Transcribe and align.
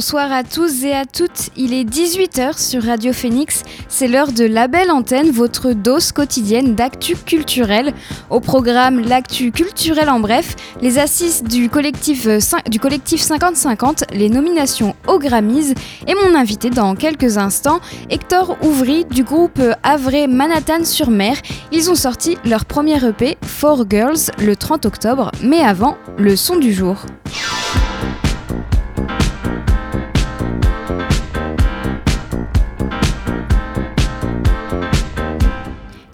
Bonsoir 0.00 0.32
à 0.32 0.44
tous 0.44 0.82
et 0.84 0.94
à 0.94 1.04
toutes, 1.04 1.50
il 1.58 1.74
est 1.74 1.84
18h 1.84 2.58
sur 2.58 2.84
Radio 2.84 3.12
Phoenix, 3.12 3.64
c'est 3.86 4.08
l'heure 4.08 4.32
de 4.32 4.46
La 4.46 4.66
Belle 4.66 4.90
Antenne, 4.90 5.30
votre 5.30 5.74
dose 5.74 6.10
quotidienne 6.12 6.74
d'actu 6.74 7.16
culturel. 7.16 7.92
Au 8.30 8.40
programme 8.40 9.00
L'actu 9.00 9.52
culturel 9.52 10.08
en 10.08 10.18
bref, 10.18 10.56
les 10.80 10.98
assises 10.98 11.42
du 11.42 11.68
collectif, 11.68 12.26
euh, 12.26 12.38
du 12.70 12.80
collectif 12.80 13.20
50-50, 13.20 14.14
les 14.14 14.30
nominations 14.30 14.96
aux 15.06 15.18
Grammys 15.18 15.74
et 16.06 16.14
mon 16.14 16.34
invité 16.34 16.70
dans 16.70 16.94
quelques 16.94 17.36
instants, 17.36 17.80
Hector 18.08 18.56
Ouvry 18.62 19.04
du 19.04 19.22
groupe 19.22 19.60
Havre 19.82 20.26
Manhattan 20.28 20.86
sur 20.86 21.10
mer. 21.10 21.36
Ils 21.72 21.90
ont 21.90 21.94
sorti 21.94 22.38
leur 22.46 22.64
premier 22.64 23.04
EP, 23.04 23.36
Four 23.42 23.84
Girls, 23.90 24.30
le 24.38 24.56
30 24.56 24.86
octobre, 24.86 25.30
mais 25.42 25.60
avant, 25.60 25.98
le 26.16 26.36
son 26.36 26.56
du 26.56 26.72
jour. 26.72 27.04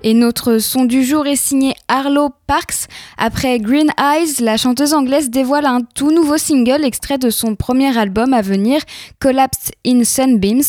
Et 0.09 0.15
notre 0.15 0.59
son 0.59 0.85
du 0.85 1.03
jour 1.03 1.27
est 1.27 1.35
signé 1.35 1.75
Arlo 1.89 2.31
Parks. 2.47 2.87
Après 3.19 3.59
Green 3.59 3.91
Eyes, 3.99 4.41
la 4.41 4.57
chanteuse 4.57 4.95
anglaise 4.95 5.31
dévoile 5.31 5.67
un 5.67 5.81
tout 5.81 6.13
nouveau 6.13 6.39
single 6.39 6.85
extrait 6.85 7.19
de 7.19 7.29
son 7.29 7.57
premier 7.57 7.99
album 7.99 8.33
à 8.33 8.41
venir, 8.41 8.81
Collapsed 9.19 9.75
in 9.85 10.05
Sunbeams. 10.05 10.63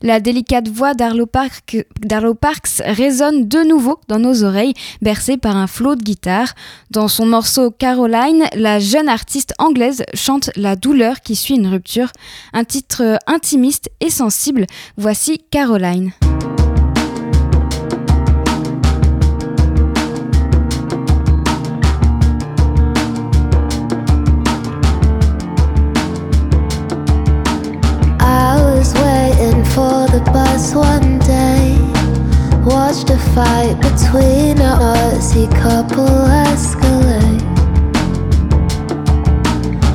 La 0.00 0.20
délicate 0.20 0.68
voix 0.68 0.94
d'Arlo 0.94 1.26
Parks 1.26 1.74
résonne 2.84 3.48
de 3.48 3.68
nouveau 3.68 3.98
dans 4.06 4.20
nos 4.20 4.44
oreilles, 4.44 4.74
bercée 5.02 5.38
par 5.38 5.56
un 5.56 5.66
flot 5.66 5.96
de 5.96 6.04
guitare. 6.04 6.54
Dans 6.92 7.08
son 7.08 7.26
morceau 7.26 7.72
Caroline, 7.72 8.44
la 8.54 8.78
jeune 8.78 9.08
artiste 9.08 9.54
anglaise 9.58 10.04
chante 10.14 10.50
la 10.54 10.76
douleur 10.76 11.20
qui 11.20 11.34
suit 11.34 11.56
une 11.56 11.66
rupture. 11.66 12.12
Un 12.52 12.62
titre 12.62 13.18
intimiste 13.26 13.90
et 13.98 14.10
sensible. 14.10 14.66
Voici 14.96 15.40
Caroline. 15.50 16.12
Aussie 35.34 35.50
couple 35.60 36.06
escalate. 36.46 37.42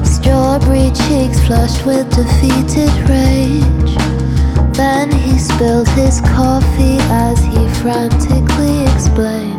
Strawberry 0.05 0.91
cheeks 0.91 1.39
flushed 1.47 1.85
with 1.85 2.09
defeated 2.09 2.91
rage. 3.07 3.95
Then 4.75 5.09
he 5.11 5.37
spilled 5.39 5.87
his 5.89 6.19
coffee 6.21 6.97
as 7.09 7.39
he 7.39 7.69
frantically 7.81 8.83
explained. 8.93 9.58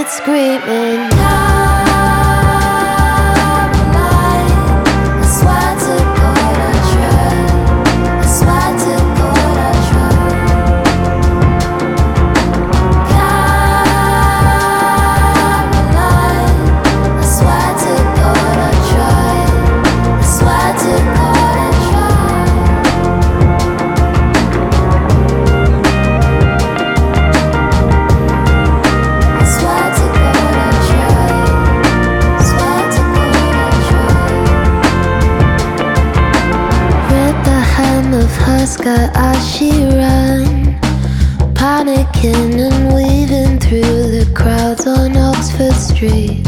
it's 0.00 0.16
screaming. 0.16 1.47
She 39.40 39.70
ran, 39.70 40.78
panicking 41.54 42.58
and 42.58 42.94
weaving 42.94 43.58
through 43.60 44.02
the 44.16 44.30
crowds 44.34 44.86
on 44.86 45.16
Oxford 45.16 45.74
Street. 45.74 46.46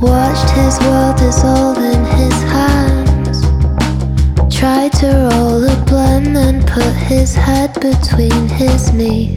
Watched 0.00 0.50
his 0.50 0.78
world 0.80 1.16
dissolve 1.16 1.78
in 1.78 2.04
his 2.20 2.36
hands. 2.54 3.40
Tried 4.54 4.92
to 4.94 5.06
roll 5.06 5.64
a 5.64 5.76
blunt, 5.86 6.34
then 6.34 6.62
put 6.66 6.94
his 6.94 7.34
head 7.34 7.72
between 7.74 8.48
his 8.48 8.92
knees. 8.92 9.35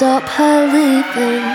Stop 0.00 0.26
her 0.30 0.66
leaving. 0.72 1.49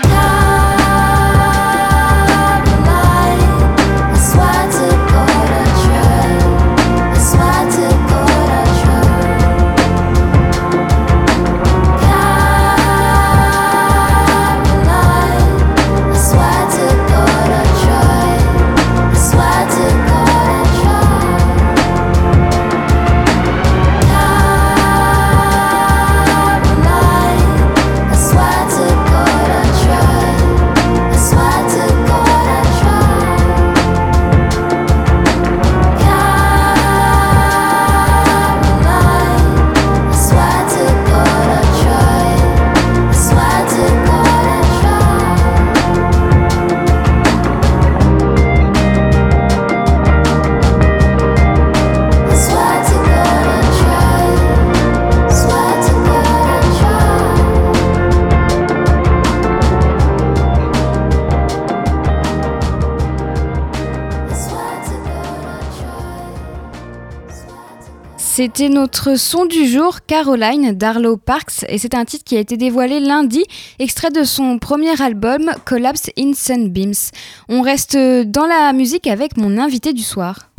C'était 68.46 68.68
notre 68.68 69.18
son 69.18 69.44
du 69.44 69.66
jour, 69.66 70.02
Caroline 70.06 70.70
d'Arlo 70.70 71.16
Parks, 71.16 71.64
et 71.68 71.78
c'est 71.78 71.96
un 71.96 72.04
titre 72.04 72.22
qui 72.22 72.36
a 72.36 72.38
été 72.38 72.56
dévoilé 72.56 73.00
lundi, 73.00 73.42
extrait 73.80 74.10
de 74.12 74.22
son 74.22 74.60
premier 74.60 75.02
album, 75.02 75.50
Collapse 75.64 76.10
in 76.16 76.32
Sunbeams. 76.32 77.10
On 77.48 77.60
reste 77.60 77.96
dans 77.96 78.46
la 78.46 78.72
musique 78.72 79.08
avec 79.08 79.36
mon 79.36 79.58
invité 79.58 79.92
du 79.92 80.04
soir. 80.04 80.52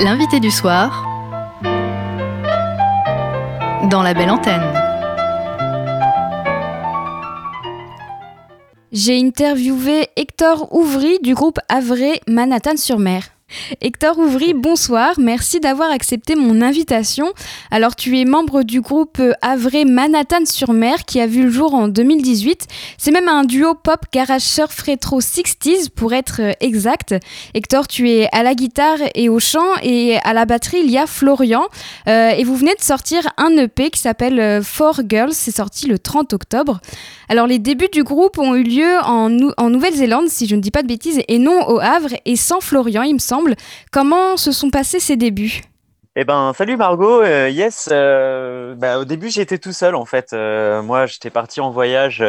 L'invité 0.00 0.40
du 0.40 0.50
soir 0.50 1.04
dans 3.90 4.02
la 4.02 4.14
belle 4.14 4.30
antenne. 4.30 4.72
J'ai 8.90 9.20
interviewé 9.20 10.08
Hector 10.16 10.74
Ouvry 10.74 11.18
du 11.22 11.34
groupe 11.34 11.58
Avray 11.68 12.22
Manhattan-sur-Mer. 12.26 13.35
Hector 13.80 14.18
Ouvry, 14.18 14.54
bonsoir. 14.54 15.14
Merci 15.18 15.60
d'avoir 15.60 15.92
accepté 15.92 16.34
mon 16.34 16.60
invitation. 16.62 17.32
Alors, 17.70 17.94
tu 17.94 18.18
es 18.18 18.24
membre 18.24 18.64
du 18.64 18.80
groupe 18.80 19.22
Havre 19.40 19.86
Manhattan-sur-Mer 19.86 21.04
qui 21.04 21.20
a 21.20 21.28
vu 21.28 21.44
le 21.44 21.50
jour 21.50 21.72
en 21.74 21.86
2018. 21.86 22.66
C'est 22.98 23.12
même 23.12 23.28
un 23.28 23.44
duo 23.44 23.74
pop 23.74 24.00
garage 24.12 24.42
surf 24.42 24.80
rétro 24.80 25.20
60s 25.20 25.90
pour 25.90 26.12
être 26.12 26.40
exact. 26.60 27.14
Hector, 27.54 27.86
tu 27.86 28.10
es 28.10 28.28
à 28.32 28.42
la 28.42 28.54
guitare 28.54 28.98
et 29.14 29.28
au 29.28 29.38
chant 29.38 29.76
et 29.80 30.18
à 30.24 30.32
la 30.32 30.44
batterie, 30.44 30.80
il 30.82 30.90
y 30.90 30.98
a 30.98 31.06
Florian. 31.06 31.66
Euh, 32.08 32.30
et 32.30 32.42
vous 32.42 32.56
venez 32.56 32.74
de 32.74 32.82
sortir 32.82 33.28
un 33.36 33.56
EP 33.56 33.90
qui 33.90 34.00
s'appelle 34.00 34.40
euh, 34.40 34.60
Four 34.60 35.02
Girls. 35.08 35.32
C'est 35.32 35.54
sorti 35.54 35.86
le 35.86 36.00
30 36.00 36.32
octobre. 36.32 36.80
Alors, 37.28 37.46
les 37.46 37.60
débuts 37.60 37.90
du 37.92 38.02
groupe 38.02 38.38
ont 38.38 38.56
eu 38.56 38.64
lieu 38.64 38.96
en 39.04 39.28
Nouvelle-Zélande, 39.28 40.28
si 40.28 40.46
je 40.46 40.56
ne 40.56 40.60
dis 40.60 40.70
pas 40.70 40.82
de 40.82 40.88
bêtises, 40.88 41.20
et 41.26 41.38
non 41.38 41.68
au 41.68 41.80
Havre 41.80 42.14
et 42.24 42.36
sans 42.36 42.60
Florian, 42.60 43.02
il 43.02 43.14
me 43.14 43.18
semble. 43.18 43.35
Comment 43.92 44.36
se 44.36 44.52
sont 44.52 44.70
passés 44.70 45.00
ces 45.00 45.16
débuts? 45.16 45.62
Eh 46.18 46.24
ben, 46.24 46.54
salut 46.54 46.78
Margot. 46.78 47.20
Euh, 47.20 47.50
yes, 47.50 47.90
euh, 47.92 48.74
bah, 48.74 48.98
au 48.98 49.04
début 49.04 49.28
j'étais 49.28 49.58
tout 49.58 49.74
seul 49.74 49.94
en 49.94 50.06
fait. 50.06 50.32
Euh, 50.32 50.80
moi, 50.82 51.04
j'étais 51.04 51.28
parti 51.28 51.60
en 51.60 51.70
voyage, 51.70 52.24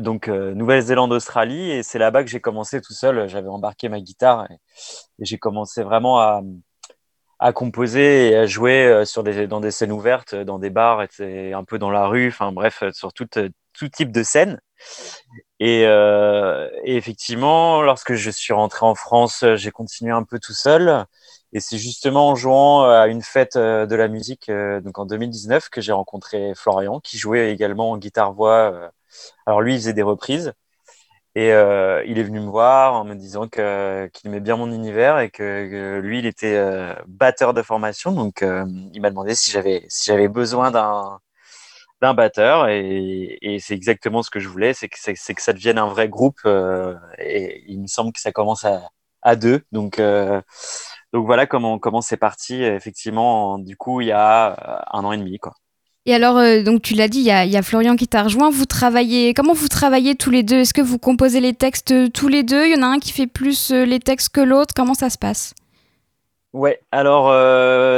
donc 0.00 0.28
Nouvelle-Zélande, 0.28 1.12
Australie, 1.12 1.72
et 1.72 1.82
c'est 1.82 1.98
là-bas 1.98 2.24
que 2.24 2.30
j'ai 2.30 2.40
commencé 2.40 2.80
tout 2.80 2.94
seul. 2.94 3.28
J'avais 3.28 3.48
embarqué 3.48 3.90
ma 3.90 4.00
guitare 4.00 4.46
et, 4.50 4.56
j'ai 5.18 5.36
commencé 5.36 5.82
vraiment 5.82 6.20
à, 7.38 7.52
composer 7.52 8.30
et 8.30 8.36
à 8.36 8.46
jouer 8.46 9.02
sur 9.04 9.22
dans 9.22 9.60
des 9.60 9.70
scènes 9.70 9.92
ouvertes, 9.92 10.34
dans 10.34 10.58
des 10.58 10.70
bars, 10.70 11.04
et 11.20 11.52
un 11.52 11.64
peu 11.64 11.78
dans 11.78 11.90
la 11.90 12.06
rue. 12.06 12.28
Enfin 12.28 12.50
bref, 12.50 12.82
sur 12.92 13.12
tout, 13.12 13.28
tout 13.82 13.88
type 13.88 14.12
de 14.12 14.22
scène. 14.22 14.60
Euh, 15.62 16.68
et, 16.84 16.96
effectivement, 16.96 17.82
lorsque 17.82 18.14
je 18.14 18.30
suis 18.30 18.52
rentré 18.52 18.86
en 18.86 18.94
France, 18.94 19.44
j'ai 19.56 19.70
continué 19.70 20.12
un 20.12 20.22
peu 20.24 20.38
tout 20.38 20.54
seul. 20.54 21.04
Et 21.52 21.60
c'est 21.60 21.78
justement 21.78 22.28
en 22.28 22.34
jouant 22.34 22.84
à 22.84 23.08
une 23.08 23.22
fête 23.22 23.56
euh, 23.56 23.86
de 23.86 23.94
la 23.94 24.08
musique, 24.08 24.48
euh, 24.48 24.80
donc 24.80 24.98
en 24.98 25.04
2019, 25.04 25.68
que 25.68 25.80
j'ai 25.80 25.92
rencontré 25.92 26.52
Florian, 26.54 27.00
qui 27.00 27.18
jouait 27.18 27.52
également 27.52 27.90
en 27.90 27.98
guitare-voix. 27.98 28.90
Alors 29.46 29.60
lui, 29.60 29.74
il 29.74 29.78
faisait 29.78 29.92
des 29.92 30.02
reprises. 30.02 30.52
Et 31.34 31.48
il 31.48 32.18
est 32.18 32.22
venu 32.24 32.40
me 32.40 32.50
voir 32.50 32.94
en 32.94 33.04
me 33.04 33.14
disant 33.14 33.48
qu'il 33.48 33.62
aimait 34.26 34.40
bien 34.40 34.56
mon 34.56 34.70
univers 34.70 35.18
et 35.18 35.30
que, 35.30 35.98
lui, 36.02 36.18
il 36.18 36.26
était 36.26 36.58
batteur 37.06 37.54
de 37.54 37.62
formation. 37.62 38.12
Donc, 38.12 38.44
il 38.92 39.00
m'a 39.00 39.10
demandé 39.10 39.34
si 39.34 39.50
j'avais 39.50 39.86
si 39.88 40.10
j'avais 40.10 40.28
besoin 40.28 40.70
d'un 40.70 41.20
d'un 42.02 42.14
batteur 42.14 42.68
et, 42.68 43.38
c'est 43.60 43.74
exactement 43.74 44.22
ce 44.22 44.30
que 44.30 44.40
je 44.40 44.48
voulais, 44.48 44.74
c'est 44.74 44.88
que, 44.88 44.96
c'est, 44.98 45.34
que 45.34 45.40
ça 45.40 45.52
devienne 45.52 45.78
un 45.78 45.86
vrai 45.86 46.08
groupe 46.08 46.40
euh, 46.44 46.94
et 47.18 47.62
il 47.68 47.80
me 47.80 47.86
semble 47.86 48.12
que 48.12 48.20
ça 48.20 48.32
commence 48.32 48.64
à, 48.64 48.82
à 49.22 49.36
deux. 49.36 49.62
Donc, 49.70 49.98
euh, 49.98 50.40
donc 51.12 51.26
voilà 51.26 51.46
comment, 51.46 51.78
comment 51.78 52.00
c'est 52.00 52.16
parti 52.16 52.62
effectivement 52.62 53.58
du 53.58 53.76
coup 53.76 54.00
il 54.00 54.08
y 54.08 54.12
a 54.12 54.52
euh, 54.52 54.98
un 54.98 55.04
an 55.04 55.12
et 55.12 55.16
demi. 55.16 55.38
Quoi. 55.38 55.54
Et 56.04 56.14
alors, 56.14 56.42
donc 56.64 56.82
tu 56.82 56.94
l'as 56.94 57.06
dit, 57.06 57.20
il 57.20 57.26
y, 57.26 57.30
a, 57.30 57.44
il 57.44 57.52
y, 57.52 57.56
a, 57.56 57.62
Florian 57.62 57.94
qui 57.94 58.08
t'a 58.08 58.24
rejoint. 58.24 58.50
Vous 58.50 58.66
travaillez, 58.66 59.34
comment 59.34 59.52
vous 59.52 59.68
travaillez 59.68 60.16
tous 60.16 60.30
les 60.30 60.42
deux? 60.42 60.56
Est-ce 60.56 60.74
que 60.74 60.80
vous 60.80 60.98
composez 60.98 61.38
les 61.38 61.54
textes 61.54 61.94
tous 62.12 62.26
les 62.26 62.42
deux? 62.42 62.66
Il 62.66 62.72
y 62.72 62.74
en 62.76 62.82
a 62.82 62.86
un 62.86 62.98
qui 62.98 63.12
fait 63.12 63.28
plus 63.28 63.70
les 63.70 64.00
textes 64.00 64.30
que 64.30 64.40
l'autre 64.40 64.74
Comment 64.74 64.94
ça 64.94 65.10
se 65.10 65.18
passe? 65.18 65.54
Ouais, 66.52 66.80
alors 66.90 67.32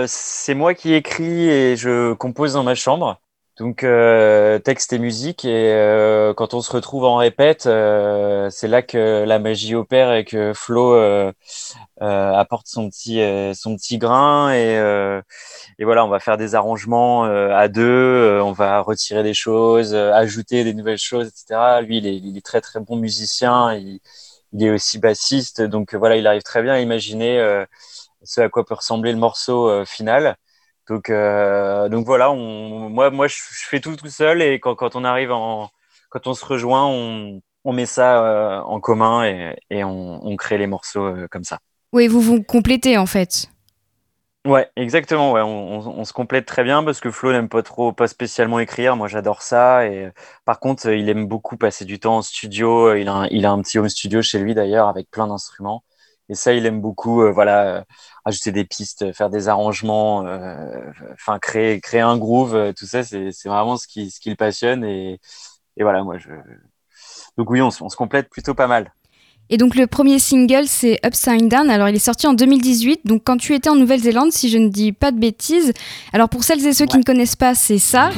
c'est 0.07 0.55
moi 0.55 0.75
qui 0.75 0.93
écris 0.93 1.49
et 1.49 1.77
je 1.77 2.13
compose 2.13 2.53
dans 2.53 2.63
ma 2.63 2.75
chambre. 2.75 3.19
Donc 3.59 3.85
euh, 3.85 4.59
texte 4.59 4.93
et 4.93 4.99
musique 4.99 5.45
et 5.45 5.73
euh, 5.73 6.35
quand 6.35 6.55
on 6.55 6.61
se 6.61 6.73
retrouve 6.73 7.05
en 7.05 7.15
répète, 7.15 7.67
euh, 7.67 8.51
c'est 8.51 8.67
là 8.67 8.83
que 8.83 9.25
la 9.25 9.39
magie 9.39 9.77
opère 9.77 10.13
et 10.13 10.25
que 10.25 10.53
Flo 10.53 10.95
apporte 12.01 12.67
son 12.67 12.91
petit 12.91 13.21
son 13.55 13.77
petit 13.77 13.99
grain 13.99 14.53
et, 14.53 14.75
et 15.79 15.85
voilà 15.85 16.05
on 16.05 16.09
va 16.09 16.19
faire 16.19 16.37
des 16.37 16.57
arrangements 16.57 17.25
à 17.25 17.69
deux, 17.69 18.41
on 18.43 18.51
va 18.53 18.81
retirer 18.81 19.23
des 19.23 19.35
choses, 19.35 19.95
ajouter 19.95 20.65
des 20.65 20.75
nouvelles 20.75 20.99
choses, 20.99 21.29
etc. 21.29 21.81
Lui 21.83 21.99
il 21.99 22.37
est, 22.37 22.45
très 22.45 22.61
très 22.61 22.81
bon 22.81 22.97
musicien, 22.97 23.73
il, 23.75 24.01
il, 24.53 24.65
est 24.65 24.71
aussi 24.71 24.99
bassiste 24.99 25.63
donc 25.63 25.95
voilà 25.95 26.17
il 26.17 26.27
arrive 26.27 26.43
très 26.43 26.63
bien 26.63 26.75
à 26.75 26.81
imaginer 26.81 27.39
ce 28.25 28.41
à 28.41 28.49
quoi 28.49 28.65
peut 28.65 28.75
ressembler 28.75 29.13
le 29.13 29.19
morceau 29.19 29.85
final. 29.85 30.37
Donc, 30.89 31.11
euh, 31.11 31.89
donc 31.89 32.05
voilà, 32.05 32.31
on, 32.31 32.89
moi, 32.91 33.11
moi, 33.11 33.27
je, 33.27 33.37
fais 33.39 33.81
tout 33.81 33.97
tout 33.97 34.09
seul 34.09 34.43
et 34.43 34.61
quand, 34.61 34.75
quand, 34.75 34.97
on 34.97 35.05
arrive 35.05 35.33
en, 35.33 35.71
quand 36.11 36.27
on 36.27 36.35
se 36.35 36.45
rejoint, 36.45 36.87
on, 36.87 37.41
on 37.65 37.73
met 37.73 37.87
ça 37.87 38.23
euh, 38.25 38.61
en 38.61 38.81
commun 38.81 39.25
et, 39.25 39.57
et 39.71 39.85
on, 39.85 40.25
on, 40.25 40.37
crée 40.37 40.59
les 40.59 40.67
morceaux 40.67 41.07
euh, 41.07 41.27
comme 41.31 41.45
ça. 41.45 41.59
Oui, 41.93 42.07
vous 42.07 42.21
vous 42.21 42.43
complétez 42.43 42.99
en 42.99 43.07
fait. 43.07 43.49
Ouais, 44.47 44.69
exactement. 44.77 45.33
Ouais, 45.33 45.41
on, 45.41 45.79
on, 45.79 46.05
se 46.05 46.13
complète 46.13 46.45
très 46.45 46.65
bien 46.65 46.85
parce 46.85 47.01
que 47.01 47.11
Flo 47.11 47.33
n'aime 47.33 47.49
pas 47.49 47.63
trop, 47.63 47.95
pas 47.95 48.09
spécialement 48.09 48.59
écrire. 48.59 48.95
Moi, 48.95 49.09
j'adore 49.09 49.41
ça. 49.41 49.87
Et 49.87 50.11
par 50.45 50.61
contre, 50.61 50.91
il 50.91 51.09
aime 51.09 51.27
beaucoup 51.27 51.57
passer 51.57 51.87
du 51.87 51.99
temps 51.99 52.19
en 52.19 52.23
studio. 52.23 52.95
Il 52.95 53.09
a, 53.09 53.27
il 53.31 53.47
a 53.47 53.53
un 53.53 53.63
petit 53.63 53.79
home 53.79 53.89
studio 53.89 54.21
chez 54.21 54.39
lui 54.39 54.55
d'ailleurs 54.55 54.89
avec 54.89 55.11
plein 55.11 55.27
d'instruments. 55.29 55.83
Et 56.29 56.35
ça, 56.35 56.53
il 56.55 56.67
aime 56.67 56.81
beaucoup, 56.81 57.23
euh, 57.23 57.31
voilà, 57.33 57.79
euh, 57.79 57.83
ajouter 58.25 58.53
des 58.53 58.65
pistes, 58.65 59.13
faire 59.13 59.31
des 59.31 59.49
arrangements, 59.49 60.27
euh, 60.27 60.67
enfin 61.13 61.39
créer, 61.39 61.81
créer 61.81 62.01
un 62.01 62.17
groove, 62.17 62.73
tout 62.75 62.87
ça, 62.87 63.03
c'est 63.03 63.31
vraiment 63.45 63.77
ce 63.77 63.87
qui, 63.87 64.11
ce 64.11 64.21
qui 64.21 64.31
le 64.31 64.37
passionne. 64.37 64.85
Et, 64.85 65.21
et 65.77 65.83
voilà, 65.83 66.03
moi, 66.03 66.19
je. 66.19 66.31
Donc 67.37 67.51
oui, 67.51 67.61
on, 67.61 67.69
on 67.69 67.89
se 67.89 67.97
complète 67.97 68.29
plutôt 68.31 68.55
pas 68.55 68.67
mal. 68.67 68.93
Et 69.51 69.59
donc 69.59 69.75
le 69.75 69.87
premier 69.87 70.19
single 70.19 70.67
c'est 70.67 70.99
Upside 71.05 71.49
Down. 71.49 71.69
Alors 71.69 71.89
il 71.89 71.97
est 71.97 71.99
sorti 71.99 72.27
en 72.27 72.35
2018. 72.35 73.01
Donc 73.05 73.23
quand 73.25 73.37
tu 73.37 73.55
étais 73.55 73.69
en 73.69 73.77
Nouvelle-Zélande, 73.77 74.33
si 74.33 74.49
je 74.49 74.59
ne 74.59 74.69
dis 74.69 74.93
pas 74.93 75.11
de 75.11 75.19
bêtises. 75.19 75.73
Alors 76.13 76.29
pour 76.29 76.45
celles 76.45 76.65
et 76.67 76.73
ceux 76.73 76.87
qui 76.87 76.97
ne 76.97 77.03
connaissent 77.03 77.37
pas, 77.37 77.55
c'est 77.55 77.79
ça. 77.79 78.11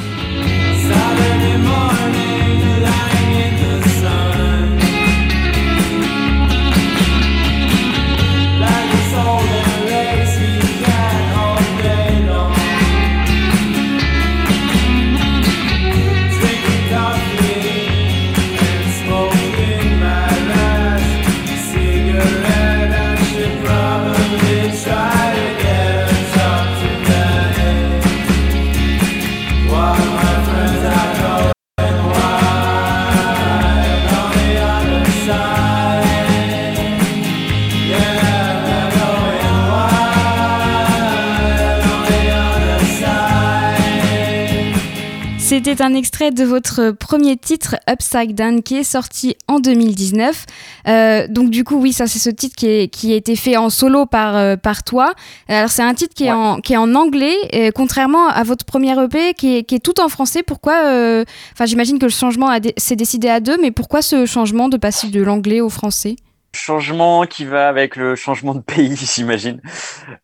C'était 45.47 45.81
un 45.81 45.93
extrait 45.93 46.31
de 46.31 46.43
votre 46.43 46.91
premier 46.91 47.37
titre 47.37 47.77
Upside 47.89 48.35
Down 48.35 48.61
qui 48.61 48.75
est 48.75 48.83
sorti 48.83 49.37
en 49.47 49.59
2019. 49.59 50.45
Euh, 50.89 51.27
donc 51.29 51.51
du 51.51 51.63
coup 51.63 51.77
oui 51.77 51.93
ça 51.93 52.05
c'est 52.05 52.19
ce 52.19 52.29
titre 52.29 52.53
qui, 52.57 52.67
est, 52.67 52.87
qui 52.89 53.13
a 53.13 53.15
été 53.15 53.37
fait 53.37 53.55
en 53.55 53.69
solo 53.69 54.05
par, 54.05 54.35
euh, 54.35 54.57
par 54.57 54.83
toi. 54.83 55.13
Alors 55.47 55.69
c'est 55.69 55.83
un 55.83 55.93
titre 55.93 56.13
qui, 56.13 56.25
est 56.25 56.33
en, 56.33 56.59
qui 56.59 56.73
est 56.73 56.77
en 56.77 56.93
anglais 56.95 57.33
et, 57.51 57.71
contrairement 57.71 58.27
à 58.27 58.43
votre 58.43 58.65
premier 58.65 59.01
EP 59.01 59.35
qui 59.35 59.55
est, 59.55 59.63
qui 59.63 59.75
est 59.75 59.79
tout 59.79 60.01
en 60.01 60.09
français. 60.09 60.43
Pourquoi 60.43 60.83
euh, 60.83 61.23
Enfin 61.53 61.65
j'imagine 61.65 61.97
que 61.97 62.07
le 62.07 62.11
changement 62.11 62.49
s'est 62.75 62.97
décidé 62.97 63.29
à 63.29 63.39
deux 63.39 63.55
mais 63.61 63.71
pourquoi 63.71 64.01
ce 64.01 64.25
changement 64.25 64.67
de 64.67 64.75
passer 64.75 65.07
de 65.07 65.23
l'anglais 65.23 65.61
au 65.61 65.69
français? 65.69 66.17
Changement 66.53 67.25
qui 67.25 67.45
va 67.45 67.67
avec 67.67 67.95
le 67.95 68.15
changement 68.15 68.55
de 68.55 68.61
pays, 68.61 68.95
j'imagine. 69.15 69.61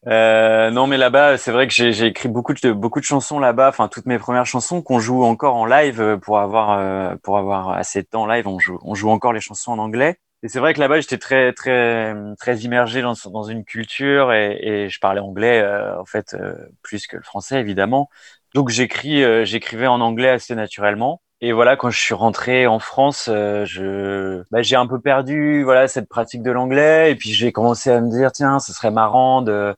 Euh, 0.07 0.71
non, 0.71 0.87
mais 0.87 0.97
là-bas, 0.97 1.37
c'est 1.37 1.51
vrai 1.51 1.67
que 1.67 1.73
j'ai 1.73 2.05
écrit 2.05 2.29
beaucoup 2.29 2.53
de 2.53 2.71
beaucoup 2.71 2.99
de 2.99 3.05
chansons 3.05 3.39
là-bas. 3.39 3.69
Enfin, 3.69 3.87
toutes 3.87 4.05
mes 4.05 4.19
premières 4.19 4.45
chansons 4.45 4.81
qu'on 4.81 4.99
joue 4.99 5.23
encore 5.23 5.55
en 5.55 5.65
live 5.65 6.19
pour 6.21 6.39
avoir 6.39 6.71
euh, 6.79 7.15
pour 7.23 7.37
avoir 7.37 7.69
assez 7.71 8.01
de 8.01 8.07
temps 8.07 8.23
en 8.23 8.27
live. 8.27 8.47
On 8.47 8.59
joue 8.59 8.79
on 8.83 8.95
joue 8.95 9.09
encore 9.09 9.33
les 9.33 9.41
chansons 9.41 9.71
en 9.73 9.79
anglais. 9.79 10.19
Et 10.43 10.49
c'est 10.49 10.59
vrai 10.59 10.73
que 10.73 10.79
là-bas, 10.81 10.99
j'étais 10.99 11.17
très, 11.17 11.53
très, 11.53 12.13
très 12.37 12.57
immergé 12.59 13.01
dans, 13.01 13.13
dans 13.31 13.43
une 13.43 13.63
culture 13.63 14.33
et, 14.33 14.59
et 14.61 14.89
je 14.89 14.99
parlais 14.99 15.21
anglais, 15.21 15.61
euh, 15.61 15.97
en 16.01 16.05
fait, 16.05 16.33
euh, 16.33 16.53
plus 16.81 17.07
que 17.07 17.15
le 17.15 17.23
français, 17.23 17.61
évidemment. 17.61 18.09
Donc, 18.53 18.67
j'écris, 18.69 19.23
euh, 19.23 19.45
j'écrivais 19.45 19.87
en 19.87 20.01
anglais 20.01 20.29
assez 20.29 20.53
naturellement. 20.53 21.21
Et 21.45 21.51
voilà, 21.51 21.75
quand 21.75 21.89
je 21.89 21.99
suis 21.99 22.13
rentré 22.13 22.67
en 22.67 22.79
France, 22.79 23.25
je, 23.27 24.43
bah, 24.49 24.61
j'ai 24.61 24.77
un 24.77 24.87
peu 24.87 24.99
perdu, 25.01 25.63
voilà, 25.63 25.89
cette 25.89 26.07
pratique 26.07 26.41
de 26.41 26.51
l'anglais. 26.51 27.11
Et 27.11 27.15
puis, 27.15 27.33
j'ai 27.33 27.51
commencé 27.51 27.89
à 27.91 27.99
me 27.99 28.09
dire, 28.09 28.31
tiens, 28.31 28.59
ce 28.59 28.71
serait 28.73 28.91
marrant 28.91 29.41
de, 29.41 29.75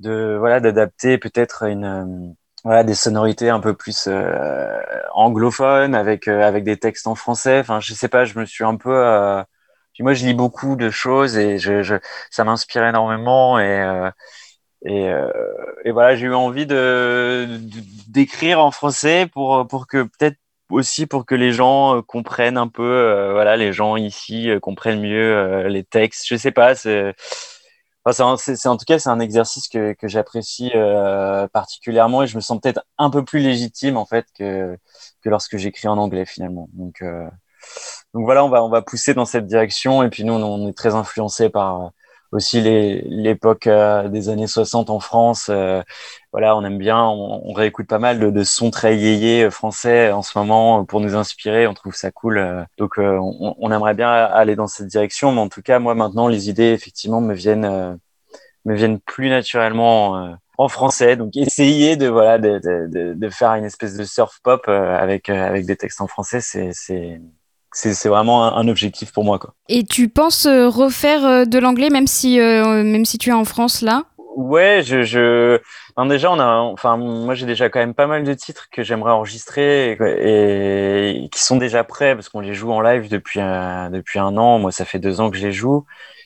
de, 0.00 0.36
voilà, 0.38 0.60
d'adapter 0.60 1.18
peut-être 1.18 1.64
une, 1.64 2.34
voilà, 2.64 2.84
des 2.84 2.94
sonorités 2.94 3.48
un 3.50 3.60
peu 3.60 3.74
plus 3.74 4.08
anglophones 5.14 5.94
avec, 5.94 6.28
avec 6.28 6.64
des 6.64 6.76
textes 6.78 7.06
en 7.06 7.14
français. 7.14 7.60
Enfin, 7.60 7.80
je 7.80 7.94
sais 7.94 8.08
pas, 8.08 8.24
je 8.26 8.38
me 8.38 8.44
suis 8.44 8.64
un 8.64 8.76
peu, 8.76 9.42
puis 9.92 10.02
moi, 10.02 10.14
je 10.14 10.24
lis 10.26 10.34
beaucoup 10.34 10.76
de 10.76 10.90
choses 10.90 11.36
et 11.36 11.58
je, 11.58 11.82
je 11.82 11.96
ça 12.30 12.44
m'inspire 12.44 12.84
énormément 12.84 13.58
et 13.58 13.80
euh, 13.82 14.10
et, 14.84 15.08
euh, 15.10 15.30
et, 15.84 15.92
voilà, 15.92 16.16
j'ai 16.16 16.26
eu 16.26 16.34
envie 16.34 16.66
de 16.66 17.46
d'écrire 18.08 18.60
en 18.60 18.72
français 18.72 19.28
pour 19.32 19.66
pour 19.68 19.86
que 19.86 20.02
peut-être 20.02 20.38
aussi 20.72 21.06
pour 21.06 21.26
que 21.26 21.34
les 21.34 21.52
gens 21.52 21.96
euh, 21.96 22.02
comprennent 22.02 22.56
un 22.58 22.68
peu, 22.68 22.82
euh, 22.82 23.32
voilà, 23.32 23.56
les 23.56 23.72
gens 23.72 23.96
ici 23.96 24.48
comprennent 24.62 25.00
mieux 25.00 25.66
les 25.68 25.84
textes. 25.84 26.26
Je 26.28 26.36
sais 26.36 26.52
pas, 26.52 26.74
c'est 26.74 27.14
Enfin, 28.04 28.36
c'est 28.36 28.66
en 28.66 28.76
tout 28.76 28.84
cas 28.84 28.98
c'est 28.98 29.10
un 29.10 29.20
exercice 29.20 29.68
que, 29.68 29.92
que 29.92 30.08
j'apprécie 30.08 30.72
euh, 30.74 31.46
particulièrement 31.48 32.24
et 32.24 32.26
je 32.26 32.34
me 32.34 32.40
sens 32.40 32.60
peut-être 32.60 32.84
un 32.98 33.10
peu 33.10 33.24
plus 33.24 33.38
légitime 33.38 33.96
en 33.96 34.06
fait 34.06 34.26
que 34.36 34.76
que 35.22 35.28
lorsque 35.30 35.56
j'écris 35.56 35.86
en 35.86 35.98
anglais 35.98 36.26
finalement. 36.26 36.68
Donc 36.72 37.00
euh, 37.02 37.28
donc 38.14 38.24
voilà, 38.24 38.44
on 38.44 38.48
va 38.48 38.64
on 38.64 38.68
va 38.70 38.82
pousser 38.82 39.14
dans 39.14 39.24
cette 39.24 39.46
direction 39.46 40.02
et 40.02 40.10
puis 40.10 40.24
nous 40.24 40.32
on 40.34 40.68
est 40.68 40.76
très 40.76 40.94
influencé 40.96 41.48
par 41.48 41.80
euh, 41.80 41.88
aussi 42.32 42.60
l'époque 42.62 43.66
euh, 43.66 44.08
des 44.08 44.28
années 44.30 44.46
60 44.46 44.90
en 44.90 45.00
France. 45.00 45.48
Euh, 45.50 45.82
voilà, 46.32 46.56
on 46.56 46.64
aime 46.64 46.78
bien, 46.78 47.04
on, 47.04 47.52
réécoute 47.52 47.86
pas 47.86 47.98
mal 47.98 48.18
de, 48.18 48.30
de, 48.30 48.42
sons 48.42 48.70
très 48.70 48.96
yéyés 48.96 49.50
français 49.50 50.10
en 50.10 50.22
ce 50.22 50.36
moment 50.38 50.84
pour 50.86 51.00
nous 51.00 51.14
inspirer. 51.14 51.66
On 51.66 51.74
trouve 51.74 51.94
ça 51.94 52.10
cool. 52.10 52.66
donc 52.78 52.94
on, 52.96 53.54
on, 53.58 53.70
aimerait 53.70 53.94
bien 53.94 54.10
aller 54.10 54.56
dans 54.56 54.66
cette 54.66 54.86
direction, 54.86 55.32
mais 55.32 55.40
en 55.40 55.50
tout 55.50 55.62
cas 55.62 55.78
moi 55.78 55.94
maintenant 55.94 56.28
les 56.28 56.48
idées 56.48 56.72
effectivement 56.72 57.20
me 57.20 57.34
viennent 57.34 57.98
me 58.64 58.74
viennent 58.74 58.98
plus 59.00 59.28
naturellement 59.28 60.36
en 60.56 60.68
français. 60.68 61.16
Donc 61.16 61.36
essayer 61.36 61.96
de 61.96 62.08
voilà 62.08 62.38
de, 62.38 62.58
de, 62.58 63.12
de, 63.14 63.28
faire 63.28 63.52
une 63.54 63.66
espèce 63.66 63.94
de 63.96 64.04
surf 64.04 64.40
pop 64.42 64.66
avec 64.68 65.28
avec 65.28 65.66
des 65.66 65.76
textes 65.76 66.00
en 66.00 66.06
français, 66.06 66.40
c'est 66.40 67.20
c'est 67.72 68.08
vraiment 68.08 68.56
un, 68.56 68.68
objectif 68.68 69.12
pour 69.12 69.24
moi. 69.24 69.38
Quoi. 69.38 69.54
Et 69.68 69.84
tu 69.84 70.08
penses 70.08 70.46
euh, 70.46 70.68
refaire 70.68 71.24
euh, 71.24 71.44
de 71.44 71.58
l'anglais 71.58 71.90
même 71.90 72.06
si, 72.06 72.40
euh, 72.40 72.82
même 72.82 73.04
si 73.04 73.18
tu 73.18 73.30
es 73.30 73.32
en 73.32 73.44
France 73.44 73.82
là? 73.82 74.04
Ouais, 74.34 74.82
je, 74.82 75.02
je... 75.02 75.60
déjà 76.08 76.32
on 76.32 76.38
a, 76.38 76.46
enfin 76.46 76.96
moi 76.96 77.34
j'ai 77.34 77.44
déjà 77.44 77.68
quand 77.68 77.80
même 77.80 77.92
pas 77.92 78.06
mal 78.06 78.24
de 78.24 78.32
titres 78.32 78.68
que 78.72 78.82
j'aimerais 78.82 79.12
enregistrer 79.12 79.92
et, 79.92 81.28
qui 81.30 81.42
sont 81.42 81.56
déjà 81.56 81.84
prêts 81.84 82.14
parce 82.14 82.30
qu'on 82.30 82.40
les 82.40 82.54
joue 82.54 82.72
en 82.72 82.80
live 82.80 83.10
depuis 83.10 83.40
un, 83.40 83.90
depuis 83.90 84.18
un 84.18 84.36
an. 84.38 84.58
Moi 84.58 84.72
ça 84.72 84.86
fait 84.86 84.98
deux 84.98 85.20
ans 85.20 85.30
que 85.30 85.36
je 85.36 85.46
les 85.46 85.52
joue 85.52 85.84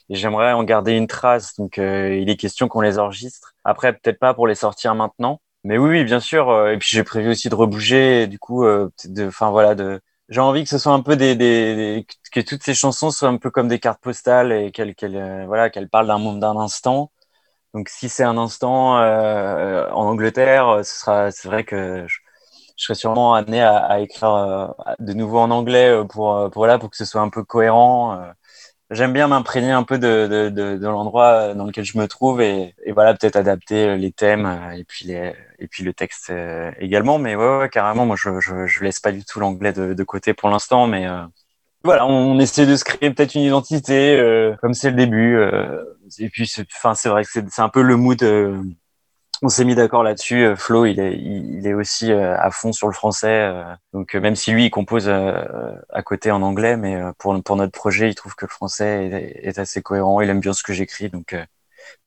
et 0.08 0.14
j'aimerais 0.14 0.52
en 0.52 0.62
garder 0.62 0.92
une 0.92 1.08
trace. 1.08 1.56
Donc 1.56 1.78
il 1.78 2.30
est 2.30 2.36
question 2.36 2.68
qu'on 2.68 2.80
les 2.80 3.00
enregistre. 3.00 3.54
Après 3.64 3.92
peut-être 3.92 4.20
pas 4.20 4.34
pour 4.34 4.46
les 4.46 4.54
sortir 4.54 4.94
maintenant, 4.94 5.40
mais 5.64 5.76
oui, 5.76 5.90
oui 5.90 6.04
bien 6.04 6.20
sûr. 6.20 6.68
Et 6.68 6.78
puis 6.78 6.90
j'ai 6.92 7.02
prévu 7.02 7.30
aussi 7.30 7.48
de 7.48 7.56
rebouger. 7.56 8.28
Du 8.28 8.38
coup, 8.38 8.64
de, 8.64 9.26
enfin 9.26 9.50
voilà 9.50 9.74
de 9.74 10.00
j'ai 10.28 10.40
envie 10.40 10.64
que 10.64 10.70
ce 10.70 10.78
soit 10.78 10.92
un 10.92 11.02
peu 11.02 11.16
des, 11.16 11.36
des, 11.36 12.06
que 12.32 12.40
toutes 12.40 12.62
ces 12.62 12.74
chansons 12.74 13.10
soient 13.10 13.28
un 13.28 13.38
peu 13.38 13.50
comme 13.50 13.68
des 13.68 13.78
cartes 13.78 14.00
postales 14.02 14.52
et 14.52 14.72
qu'elles 14.72 14.94
qu'elles 14.94 15.16
euh, 15.16 15.46
voilà 15.46 15.70
qu'elles 15.70 15.88
parlent 15.88 16.08
d'un 16.08 16.18
monde 16.18 16.40
d'un 16.40 16.56
instant. 16.56 17.12
Donc 17.74 17.88
si 17.90 18.08
c'est 18.08 18.24
un 18.24 18.38
instant 18.38 18.98
euh, 19.00 19.88
en 19.92 20.06
Angleterre, 20.06 20.80
ce 20.84 21.00
sera 21.00 21.30
c'est 21.32 21.48
vrai 21.48 21.64
que 21.64 22.06
je, 22.08 22.18
je, 22.78 22.84
serais 22.84 22.94
sûrement 22.96 23.34
amené 23.34 23.62
à, 23.62 23.76
à 23.78 24.00
écrire 24.00 24.30
euh, 24.34 24.68
de 25.00 25.12
nouveau 25.14 25.38
en 25.40 25.50
anglais 25.50 25.92
pour 26.10 26.50
pour 26.52 26.66
là 26.66 26.78
pour 26.78 26.90
que 26.90 26.96
ce 26.96 27.04
soit 27.06 27.20
un 27.22 27.30
peu 27.30 27.44
cohérent 27.44 28.20
j'aime 28.90 29.12
bien 29.12 29.28
m'imprégner 29.28 29.72
un 29.72 29.82
peu 29.84 29.98
de, 29.98 30.28
de, 30.28 30.50
de, 30.50 30.76
de 30.78 30.86
l'endroit 30.88 31.54
dans 31.54 31.64
lequel 31.66 31.84
je 31.84 31.98
me 31.98 32.08
trouve 32.08 32.40
et, 32.42 32.74
et 32.84 32.92
voilà 32.92 33.14
peut-être 33.14 33.36
adapter 33.36 33.96
les 33.98 34.12
thèmes 34.12 34.46
et 34.76 34.84
puis 34.84 35.06
les 35.06 35.34
et 35.58 35.68
puis 35.68 35.84
le 35.84 35.92
texte 35.92 36.30
euh, 36.30 36.70
également 36.78 37.18
mais 37.18 37.36
ouais, 37.36 37.58
ouais, 37.58 37.68
carrément 37.68 38.06
moi 38.06 38.16
je, 38.18 38.40
je, 38.40 38.66
je 38.66 38.84
laisse 38.84 39.00
pas 39.00 39.12
du 39.12 39.24
tout 39.24 39.40
l'anglais 39.40 39.72
de, 39.72 39.94
de 39.94 40.04
côté 40.04 40.34
pour 40.34 40.48
l'instant 40.48 40.86
mais 40.86 41.06
euh, 41.06 41.22
voilà 41.84 42.06
on 42.06 42.38
essaie 42.38 42.66
de 42.66 42.76
se 42.76 42.84
créer 42.84 43.10
peut-être 43.10 43.34
une 43.34 43.42
identité 43.42 44.18
euh, 44.18 44.54
comme 44.60 44.74
c'est 44.74 44.90
le 44.90 44.96
début 44.96 45.38
et 46.18 46.28
puis 46.28 46.52
enfin 46.76 46.94
c'est 46.94 47.08
vrai 47.08 47.24
que 47.24 47.30
c'est 47.30 47.62
un 47.62 47.68
peu 47.68 47.82
le 47.82 47.96
mood 47.96 48.22
on 49.42 49.48
s'est 49.48 49.64
mis 49.64 49.74
d'accord 49.74 50.02
là-dessus. 50.02 50.44
Euh, 50.44 50.56
Flo, 50.56 50.86
il 50.86 51.00
est, 51.00 51.16
il 51.16 51.66
est 51.66 51.74
aussi 51.74 52.10
euh, 52.10 52.36
à 52.38 52.50
fond 52.50 52.72
sur 52.72 52.86
le 52.86 52.92
français. 52.92 53.28
Euh, 53.28 53.64
donc 53.92 54.14
même 54.14 54.36
si 54.36 54.52
lui, 54.52 54.66
il 54.66 54.70
compose 54.70 55.08
à 55.08 56.02
côté 56.04 56.30
en 56.30 56.42
anglais, 56.42 56.76
mais 56.76 57.00
pour, 57.18 57.40
pour 57.42 57.56
notre 57.56 57.72
projet, 57.72 58.08
il 58.08 58.14
trouve 58.14 58.34
que 58.34 58.46
le 58.46 58.50
français 58.50 59.06
est, 59.42 59.48
est 59.48 59.58
assez 59.58 59.82
cohérent. 59.82 60.20
Il 60.20 60.30
aime 60.30 60.40
bien 60.40 60.52
ce 60.52 60.62
que 60.62 60.72
j'écris, 60.72 61.10
donc 61.10 61.34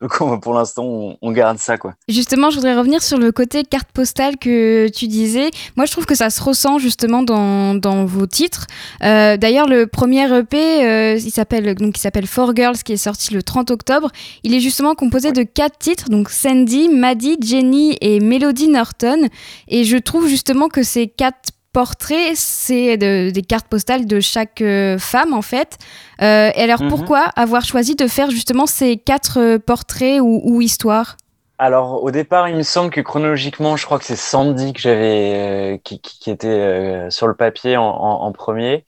donc 0.02 0.42
pour 0.42 0.54
l'instant, 0.54 1.18
on, 1.22 1.32
garde 1.32 1.58
ça 1.58 1.78
quoi. 1.78 1.96
Justement, 2.08 2.50
je 2.50 2.56
voudrais 2.56 2.78
revenir 2.78 3.04
sur 3.04 3.18
le 3.18 3.32
côté 3.32 3.64
carte 3.64 3.90
postale 3.92 4.38
que 4.38 4.88
tu 4.90 5.08
disais. 5.08 5.52
Moi, 5.76 5.86
je 5.86 5.92
trouve 5.92 6.06
que 6.06 6.16
ça 6.16 6.30
se 6.30 6.42
ressent 6.42 6.80
justement 6.80 7.22
dans, 7.22 7.76
dans 7.76 8.06
vos 8.06 8.26
titres. 8.26 8.68
Euh, 9.04 9.38
d'ailleurs, 9.38 9.68
le 9.68 9.88
premier 9.88 10.24
EP, 10.34 10.58
euh, 10.86 11.16
il 11.18 11.32
s'appelle 11.32 11.76
donc 11.76 11.98
il 11.98 12.02
s'appelle 12.02 12.28
Four 12.28 12.56
Girls, 12.56 12.78
qui 12.78 12.94
est 12.94 12.98
sorti 12.98 13.34
le 13.34 13.44
30 13.44 13.72
octobre. 13.72 14.10
Il 14.44 14.54
est 14.54 14.60
justement 14.60 14.96
composé 14.96 15.32
de 15.32 15.44
quatre 15.44 15.78
titres, 15.78 16.10
donc 16.10 16.30
Sandy, 16.30 16.90
Maddie, 16.90 17.38
Jenny 17.42 17.98
et 18.02 18.20
Melody 18.20 18.70
Norton. 18.70 19.28
Et 19.68 19.84
je 19.84 19.98
trouve 19.98 20.28
justement 20.28 20.70
que 20.70 20.84
ces 20.84 21.08
quatre 21.08 21.52
portraits, 21.72 22.36
c'est 22.36 22.98
des 22.98 23.42
cartes 23.42 23.68
postales 23.68 24.06
de 24.06 24.20
chaque 24.20 24.62
euh, 24.62 24.98
femme 24.98 25.34
en 25.34 25.42
fait. 25.42 25.78
Euh, 26.22 26.52
et 26.56 26.64
alors 26.64 26.82
mhm. 26.82 26.90
pourquoi 26.90 27.26
avoir 27.36 27.64
choisi 27.64 27.96
de 27.96 28.08
faire 28.08 28.32
justement 28.32 28.66
ces 28.66 28.98
quatre 28.98 29.40
euh, 29.40 29.60
portraits 29.60 30.20
ou, 30.22 30.62
histoires? 30.62 31.18
Alors 31.58 32.04
au 32.04 32.12
départ, 32.12 32.48
il 32.48 32.56
me 32.56 32.64
semble 32.64 32.90
que 32.90 33.02
chronologiquement, 33.02 33.76
je 33.76 33.86
crois 33.86 34.00
que 34.00 34.06
c'est 34.06 34.16
Sandy 34.16 34.74
que 34.74 34.80
j'avais 34.80 35.82
qui, 35.84 36.00
qui, 36.00 36.32
était 36.32 37.08
sur 37.10 37.28
le 37.28 37.34
papier 37.34 37.76
en, 37.76 37.84
en 37.84 38.32
premier. 38.32 38.86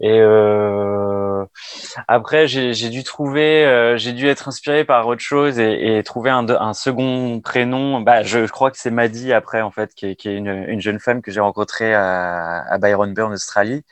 Et 0.00 0.20
euh, 0.20 1.44
après, 2.08 2.46
j'ai 2.48 2.90
dû 2.90 3.04
trouver, 3.04 3.64
euh, 3.64 3.96
j'ai 3.96 4.12
dû 4.12 4.26
être 4.28 4.48
inspiré 4.48 4.84
par 4.84 5.06
autre 5.06 5.20
chose 5.20 5.58
et, 5.58 5.98
et 5.98 6.02
trouver 6.02 6.30
un, 6.30 6.48
un, 6.48 6.74
second 6.74 7.40
prénom. 7.40 8.00
Bah, 8.00 8.22
je, 8.22 8.46
crois 8.46 8.70
que 8.70 8.78
c'est 8.78 8.90
Maddy 8.90 9.32
après, 9.32 9.60
en 9.60 9.70
fait, 9.70 9.94
qui 9.94 10.06
est, 10.06 10.16
qui 10.16 10.28
est 10.28 10.36
une, 10.36 10.48
une, 10.68 10.80
jeune 10.80 10.98
femme 10.98 11.22
que 11.22 11.30
j'ai 11.30 11.40
rencontrée 11.40 11.94
à, 11.94 12.64
à 12.68 12.78
Byron 12.78 13.14
Bay 13.14 13.22
en 13.22 13.32
Australie. 13.32 13.84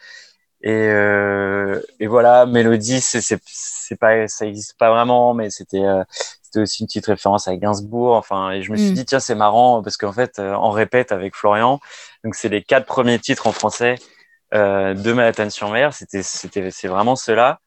Et, 0.63 0.71
euh, 0.71 1.81
et 1.99 2.07
voilà, 2.07 2.47
Mélodie, 2.47 3.01
c'est 3.01 3.97
pas, 3.99 4.29
ça 4.29 4.47
existe 4.47 4.79
pas 4.79 4.91
vraiment, 4.91 5.35
mais 5.35 5.51
c'était 5.51 5.85
euh, 5.85 6.05
c'était 6.43 6.61
aussi 6.61 6.83
une 6.83 6.87
petite 6.87 7.07
référence 7.07 7.49
à 7.49 7.57
Gainsbourg. 7.57 8.15
Enfin, 8.15 8.53
et 8.53 8.63
je 8.63 8.71
me 8.71 8.77
suis 8.77 8.91
mm. 8.91 8.95
dit 8.95 9.05
tiens, 9.07 9.21
c'est 9.21 9.35
marrant 9.35 9.83
parce 9.83 9.97
qu'en 9.97 10.13
fait, 10.13 10.39
euh, 10.39 10.55
on 10.55 10.71
répète 10.71 11.11
avec 11.11 11.35
Florian. 11.35 11.81
Donc 12.25 12.37
c'est 12.37 12.49
les 12.49 12.63
quatre 12.63 12.87
premiers 12.87 13.19
titres 13.19 13.47
en 13.49 13.53
français 13.53 13.97
de 14.53 15.13
Manhattan-sur-Mer. 15.13 15.95
C'était, 15.95 16.23
c'était, 16.23 16.71
c'est 16.71 16.89
vraiment 16.89 17.17
cela. 17.17 17.61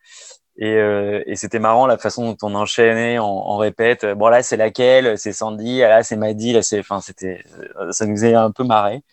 Et, 0.58 0.76
euh, 0.76 1.22
et 1.26 1.36
c'était 1.36 1.60
marrant 1.60 1.86
la 1.86 1.98
façon 1.98 2.32
dont 2.32 2.38
on 2.42 2.56
enchaînait, 2.56 3.20
on, 3.20 3.58
répète. 3.58 4.06
Bon 4.06 4.30
là 4.30 4.42
c'est 4.42 4.56
laquelle, 4.56 5.18
c'est 5.18 5.34
Sandy, 5.34 5.80
là 5.80 6.02
c'est 6.02 6.16
Maddy, 6.16 6.54
là 6.54 6.62
c'est, 6.62 6.80
enfin 6.80 7.02
c'était, 7.02 7.44
ça 7.92 8.06
nous 8.06 8.24
a 8.24 8.40
un 8.40 8.52
peu 8.52 8.64
marré. 8.64 9.04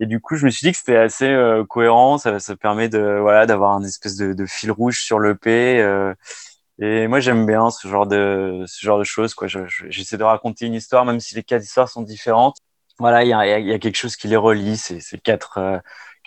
Et 0.00 0.06
du 0.06 0.20
coup 0.20 0.36
je 0.36 0.46
me 0.46 0.50
suis 0.50 0.66
dit 0.66 0.72
que 0.72 0.78
c'était 0.78 0.96
assez 0.96 1.26
euh, 1.26 1.64
cohérent, 1.66 2.16
ça, 2.16 2.40
ça 2.40 2.56
permet 2.56 2.88
de 2.88 3.18
voilà 3.20 3.44
d'avoir 3.44 3.72
un 3.72 3.82
espèce 3.84 4.16
de, 4.16 4.32
de, 4.32 4.46
fil 4.46 4.70
rouge 4.70 5.02
sur 5.02 5.18
le 5.18 5.34
P. 5.34 5.78
Euh, 5.78 6.14
et 6.80 7.06
moi 7.06 7.20
j'aime 7.20 7.44
bien 7.44 7.70
ce 7.70 7.86
genre 7.86 8.06
de 8.06 8.64
ce 8.66 8.86
genre 8.86 8.98
de 8.98 9.04
choses 9.04 9.34
quoi. 9.34 9.46
j'essaie 9.48 10.16
de 10.16 10.24
raconter 10.24 10.66
une 10.66 10.74
histoire 10.74 11.04
même 11.04 11.20
si 11.20 11.34
les 11.34 11.42
quatre 11.42 11.64
histoires 11.64 11.88
sont 11.90 12.02
différentes. 12.02 12.56
Voilà 12.98 13.24
il 13.24 13.28
y 13.28 13.32
a, 13.34 13.58
y 13.58 13.72
a, 13.72 13.78
quelque 13.78 13.96
chose 13.96 14.16
qui 14.16 14.28
les 14.28 14.36
relie. 14.36 14.78
C'est, 14.78 15.00
c'est 15.00 15.18
quatre 15.18 15.58
euh, 15.58 15.78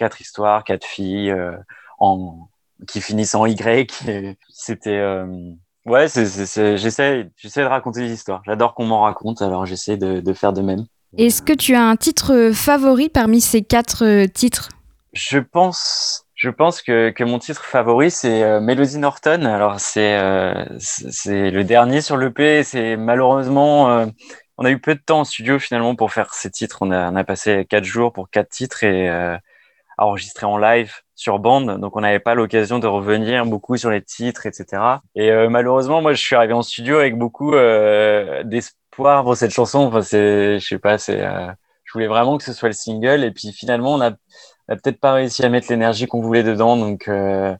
quatre 0.01 0.19
histoires, 0.19 0.63
quatre 0.63 0.85
filles 0.85 1.29
euh, 1.29 1.55
en, 1.99 2.47
qui 2.87 3.01
finissent 3.01 3.35
en 3.35 3.45
Y. 3.45 4.03
C'était 4.49 4.97
euh, 4.97 5.27
ouais, 5.85 6.07
j'essaie 6.07 6.75
j'essaie 6.75 7.61
de 7.61 7.67
raconter 7.67 8.01
des 8.01 8.11
histoires. 8.11 8.41
J'adore 8.47 8.73
qu'on 8.73 8.85
m'en 8.85 9.01
raconte, 9.01 9.43
alors 9.43 9.67
j'essaie 9.67 9.97
de, 9.97 10.19
de, 10.19 10.33
faire 10.33 10.53
de 10.53 10.61
même. 10.63 10.85
Est-ce 11.17 11.43
que 11.43 11.53
tu 11.53 11.75
as 11.75 11.83
un 11.83 11.95
titre 11.97 12.49
favori 12.51 13.09
parmi 13.09 13.41
ces 13.41 13.61
quatre 13.61 14.03
euh, 14.03 14.25
titres? 14.27 14.69
Je 15.13 15.37
pense. 15.37 16.25
Je 16.33 16.49
pense 16.49 16.81
que, 16.81 17.11
que 17.11 17.23
mon 17.23 17.37
titre 17.37 17.63
favori 17.63 18.09
c'est 18.09 18.59
Melody 18.59 18.97
Norton. 18.97 19.45
Alors 19.45 19.79
c'est 19.79 20.17
c'est 20.79 21.51
le 21.51 21.63
dernier 21.63 22.01
sur 22.01 22.17
l'EP. 22.17 22.63
C'est 22.63 22.97
malheureusement 22.97 24.07
on 24.57 24.65
a 24.65 24.71
eu 24.71 24.79
peu 24.79 24.95
de 24.95 25.01
temps 25.05 25.19
en 25.19 25.23
studio 25.23 25.59
finalement 25.59 25.95
pour 25.95 26.11
faire 26.11 26.33
ces 26.33 26.49
titres. 26.49 26.79
On 26.81 26.89
a, 26.89 27.11
on 27.11 27.15
a 27.15 27.23
passé 27.23 27.67
quatre 27.69 27.83
jours 27.83 28.11
pour 28.11 28.31
quatre 28.31 28.49
titres 28.49 28.83
et 28.83 29.07
enregistré 30.05 30.45
en 30.45 30.57
live 30.57 30.93
sur 31.15 31.39
bande, 31.39 31.79
donc 31.79 31.95
on 31.95 32.01
n'avait 32.01 32.19
pas 32.19 32.33
l'occasion 32.35 32.79
de 32.79 32.87
revenir 32.87 33.45
beaucoup 33.45 33.77
sur 33.77 33.91
les 33.91 34.01
titres, 34.01 34.45
etc. 34.47 34.81
Et 35.15 35.31
malheureusement, 35.47 36.01
moi, 36.01 36.13
je 36.13 36.21
suis 36.21 36.35
arrivé 36.35 36.53
en 36.53 36.63
studio 36.63 36.97
avec 36.97 37.17
beaucoup 37.17 37.51
d'espoir 37.51 39.23
pour 39.23 39.37
cette 39.37 39.51
chanson. 39.51 39.79
Enfin, 39.79 40.01
c'est, 40.01 40.59
je 40.59 40.67
sais 40.67 40.79
pas, 40.79 40.97
c'est, 40.97 41.19
je 41.19 41.93
voulais 41.93 42.07
vraiment 42.07 42.37
que 42.37 42.43
ce 42.43 42.53
soit 42.53 42.69
le 42.69 42.73
single, 42.73 43.23
et 43.23 43.31
puis 43.31 43.51
finalement, 43.51 43.93
on 43.93 44.01
a 44.01 44.11
peut-être 44.75 44.99
pas 44.99 45.13
réussi 45.13 45.43
à 45.43 45.49
mettre 45.49 45.67
l'énergie 45.69 46.07
qu'on 46.07 46.21
voulait 46.21 46.43
dedans. 46.43 46.77
Donc, 46.77 47.07
euh, 47.07 47.55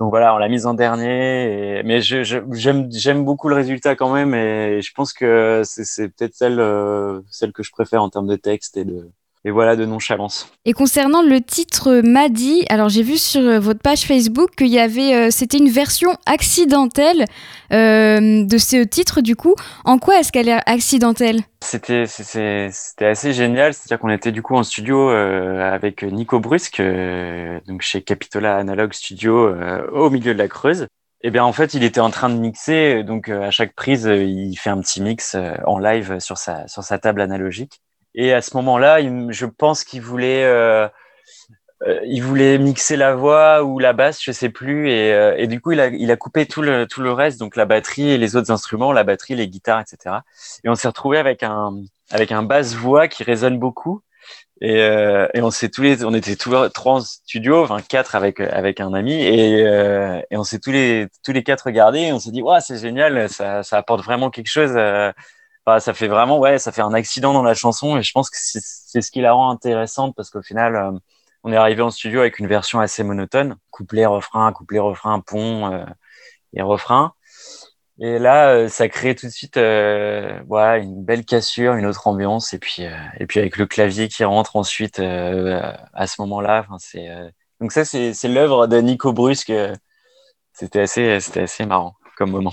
donc 0.00 0.10
voilà, 0.10 0.34
on 0.34 0.38
l'a 0.38 0.48
mise 0.48 0.66
en 0.66 0.74
dernier. 0.74 1.82
Mais 1.84 2.00
j'aime 2.00 2.88
j'aime 2.90 3.24
beaucoup 3.24 3.48
le 3.48 3.56
résultat 3.56 3.96
quand 3.96 4.12
même. 4.12 4.34
Et 4.34 4.80
je 4.82 4.92
pense 4.94 5.12
que 5.12 5.62
c'est 5.64 6.08
peut-être 6.08 6.34
celle, 6.34 6.60
euh, 6.60 7.20
celle 7.30 7.52
que 7.52 7.62
je 7.62 7.70
préfère 7.70 8.02
en 8.02 8.10
termes 8.10 8.26
de 8.26 8.36
texte 8.36 8.76
et 8.76 8.84
de, 8.84 9.10
et 9.44 9.50
voilà 9.50 9.76
de 9.76 9.84
nonchalance. 9.84 10.50
Et 10.64 10.72
concernant 10.72 11.22
le 11.22 11.40
titre 11.40 12.00
Madi, 12.02 12.64
alors 12.70 12.88
j'ai 12.88 13.02
vu 13.02 13.18
sur 13.18 13.42
euh, 13.42 13.60
votre 13.60 13.80
page 13.80 14.06
Facebook 14.06 14.50
qu'il 14.56 14.68
y 14.68 14.78
avait, 14.78 15.14
euh, 15.14 15.30
c'était 15.30 15.58
une 15.58 15.68
version 15.68 16.16
accidentelle 16.24 17.26
euh, 17.72 18.44
de 18.44 18.58
ce 18.58 18.82
titre 18.84 19.20
du 19.20 19.36
coup. 19.36 19.54
En 19.84 19.98
quoi 19.98 20.18
est-ce 20.18 20.32
qu'elle 20.32 20.48
est 20.48 20.60
accidentelle? 20.66 21.40
C'était 21.60 22.06
c'était 22.06 23.06
assez 23.06 23.32
génial, 23.32 23.74
c'est-à-dire 23.74 23.98
qu'on 23.98 24.10
était 24.10 24.32
du 24.32 24.42
coup 24.42 24.54
en 24.54 24.62
studio 24.62 25.08
avec 25.08 26.02
Nico 26.02 26.38
Brusque, 26.38 26.82
donc 27.66 27.80
chez 27.80 28.02
Capitola 28.02 28.58
Analog 28.58 28.92
Studio 28.92 29.54
au 29.92 30.10
milieu 30.10 30.34
de 30.34 30.38
la 30.38 30.48
Creuse. 30.48 30.82
Et 31.22 31.28
eh 31.28 31.30
bien 31.30 31.42
en 31.42 31.54
fait, 31.54 31.72
il 31.72 31.82
était 31.84 32.00
en 32.00 32.10
train 32.10 32.28
de 32.28 32.36
mixer, 32.36 33.02
donc 33.02 33.30
à 33.30 33.50
chaque 33.50 33.74
prise, 33.74 34.04
il 34.04 34.54
fait 34.56 34.68
un 34.68 34.78
petit 34.80 35.00
mix 35.00 35.38
en 35.66 35.78
live 35.78 36.18
sur 36.18 36.36
sa 36.36 36.68
sur 36.68 36.82
sa 36.82 36.98
table 36.98 37.22
analogique. 37.22 37.80
Et 38.14 38.32
à 38.32 38.42
ce 38.42 38.56
moment-là, 38.56 39.00
je 39.30 39.46
pense 39.46 39.84
qu'il 39.84 40.00
voulait, 40.00 40.44
euh, 40.44 40.88
euh, 41.82 42.00
il 42.04 42.22
voulait 42.22 42.58
mixer 42.58 42.96
la 42.96 43.14
voix 43.14 43.64
ou 43.64 43.78
la 43.78 43.92
basse, 43.92 44.22
je 44.22 44.32
sais 44.32 44.48
plus. 44.48 44.90
Et, 44.90 45.12
euh, 45.12 45.46
du 45.46 45.60
coup, 45.60 45.72
il 45.72 45.80
a, 46.10 46.16
coupé 46.16 46.46
tout 46.46 46.62
le, 46.62 46.86
tout 46.86 47.02
le 47.02 47.12
reste, 47.12 47.38
donc 47.40 47.56
la 47.56 47.64
batterie 47.66 48.10
et 48.10 48.18
les 48.18 48.36
autres 48.36 48.50
instruments, 48.50 48.92
la 48.92 49.04
batterie, 49.04 49.34
les 49.34 49.48
guitares, 49.48 49.80
etc. 49.80 50.16
Et 50.64 50.68
on 50.68 50.74
s'est 50.74 50.88
retrouvé 50.88 51.18
avec 51.18 51.42
un, 51.42 51.74
avec 52.10 52.32
un 52.32 52.42
basse 52.42 52.74
voix 52.74 53.08
qui 53.08 53.24
résonne 53.24 53.58
beaucoup. 53.58 54.02
Et, 54.60 54.80
euh, 54.82 55.26
on 55.34 55.50
s'est 55.50 55.68
tous 55.68 55.82
les, 55.82 56.04
on 56.04 56.14
était 56.14 56.36
tous 56.36 56.54
trois 56.70 56.94
en 56.94 57.00
studio, 57.00 57.64
enfin 57.64 57.78
quatre 57.86 58.14
avec 58.14 58.40
avec 58.40 58.80
un 58.80 58.94
ami, 58.94 59.14
et, 59.22 59.66
on 60.30 60.44
s'est 60.44 60.60
tous 60.60 60.70
les 60.70 61.08
tous 61.24 61.32
les 61.32 61.42
quatre 61.42 61.62
regardés, 61.66 62.02
et 62.02 62.12
on 62.12 62.20
s'est 62.20 62.30
dit, 62.30 62.42
ouais, 62.42 62.60
c'est 62.60 62.78
génial, 62.78 63.28
ça, 63.28 63.62
ça 63.64 63.78
apporte 63.78 64.02
vraiment 64.04 64.30
quelque 64.30 64.48
chose. 64.48 64.72
Euh, 65.68 65.78
ça 65.80 65.94
fait 65.94 66.08
vraiment, 66.08 66.38
ouais, 66.38 66.58
ça 66.58 66.72
fait 66.72 66.82
un 66.82 66.92
accident 66.92 67.32
dans 67.32 67.42
la 67.42 67.54
chanson 67.54 67.96
et 67.96 68.02
je 68.02 68.12
pense 68.12 68.28
que 68.30 68.36
c'est 68.38 69.00
ce 69.00 69.10
qui 69.10 69.20
la 69.20 69.32
rend 69.32 69.50
intéressante 69.50 70.14
parce 70.14 70.30
qu'au 70.30 70.42
final, 70.42 70.76
euh, 70.76 70.92
on 71.42 71.52
est 71.52 71.56
arrivé 71.56 71.82
en 71.82 71.90
studio 71.90 72.20
avec 72.20 72.38
une 72.38 72.46
version 72.46 72.80
assez 72.80 73.02
monotone, 73.02 73.56
couplet, 73.70 74.06
refrain, 74.06 74.52
couplet, 74.52 74.78
refrain, 74.78 75.20
pont 75.20 75.72
euh, 75.72 75.84
et 76.54 76.62
refrain. 76.62 77.14
Et 78.00 78.18
là, 78.18 78.50
euh, 78.50 78.68
ça 78.68 78.88
crée 78.88 79.14
tout 79.14 79.26
de 79.26 79.30
suite, 79.30 79.56
voilà, 79.56 80.78
une 80.78 81.04
belle 81.04 81.24
cassure, 81.24 81.74
une 81.74 81.86
autre 81.86 82.06
ambiance 82.08 82.52
et 82.54 82.58
puis 82.58 82.82
et 83.18 83.26
puis 83.26 83.40
avec 83.40 83.56
le 83.56 83.66
clavier 83.66 84.08
qui 84.08 84.24
rentre 84.24 84.56
ensuite 84.56 84.98
à 85.00 86.06
ce 86.06 86.20
moment-là. 86.22 86.66
Donc 87.60 87.72
ça, 87.72 87.84
c'est 87.84 88.28
l'œuvre 88.28 88.66
de 88.66 88.78
Nico 88.80 89.12
Brusque. 89.12 89.52
C'était 90.52 90.80
assez, 90.80 91.20
c'était 91.20 91.42
assez 91.42 91.66
marrant 91.66 91.94
comme 92.16 92.30
moment. 92.30 92.52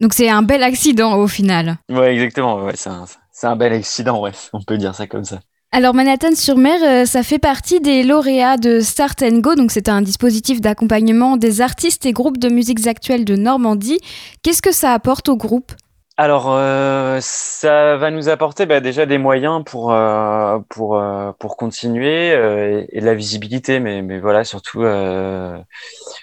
Donc 0.00 0.12
c'est 0.12 0.28
un 0.28 0.42
bel 0.42 0.62
accident 0.62 1.16
au 1.16 1.28
final. 1.28 1.78
Ouais, 1.88 2.14
exactement. 2.14 2.64
Ouais, 2.64 2.74
c'est 2.76 2.90
un, 2.90 3.04
un, 3.42 3.56
bel 3.56 3.72
accident, 3.72 4.20
ouais. 4.20 4.32
On 4.52 4.62
peut 4.62 4.78
dire 4.78 4.94
ça 4.94 5.06
comme 5.06 5.24
ça. 5.24 5.40
Alors 5.70 5.92
Manhattan-sur-Mer, 5.92 6.80
euh, 6.82 7.04
ça 7.04 7.22
fait 7.22 7.38
partie 7.38 7.80
des 7.80 8.02
lauréats 8.02 8.56
de 8.56 8.80
Start 8.80 9.22
Go, 9.22 9.54
donc 9.54 9.70
c'est 9.70 9.90
un 9.90 10.00
dispositif 10.00 10.62
d'accompagnement 10.62 11.36
des 11.36 11.60
artistes 11.60 12.06
et 12.06 12.12
groupes 12.12 12.38
de 12.38 12.48
musiques 12.48 12.86
actuelles 12.86 13.26
de 13.26 13.36
Normandie. 13.36 13.98
Qu'est-ce 14.42 14.62
que 14.62 14.72
ça 14.72 14.94
apporte 14.94 15.28
au 15.28 15.36
groupe? 15.36 15.72
Alors, 16.20 16.48
euh, 16.50 17.20
ça 17.22 17.96
va 17.96 18.10
nous 18.10 18.28
apporter 18.28 18.66
bah, 18.66 18.80
déjà 18.80 19.06
des 19.06 19.18
moyens 19.18 19.62
pour 19.64 19.92
euh, 19.92 20.58
pour 20.68 20.96
euh, 20.98 21.30
pour 21.38 21.56
continuer 21.56 22.30
et, 22.30 22.88
et, 22.90 23.00
de 23.00 23.06
la 23.06 23.14
visibilité, 23.14 23.78
mais 23.78 24.02
mais 24.02 24.18
voilà 24.18 24.42
surtout 24.42 24.82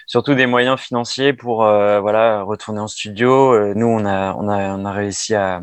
surtout 0.06 0.34
des 0.34 0.44
moyens 0.46 0.78
financiers 0.78 1.32
pour 1.32 1.58
voilà 1.60 2.42
retourner 2.42 2.80
en 2.80 2.88
studio. 2.88 3.74
Nous, 3.74 3.86
on 3.86 4.04
a 4.04 4.34
on 4.34 4.48
a 4.48 4.76
on 4.76 4.84
a 4.84 4.92
réussi 4.92 5.34
à 5.34 5.62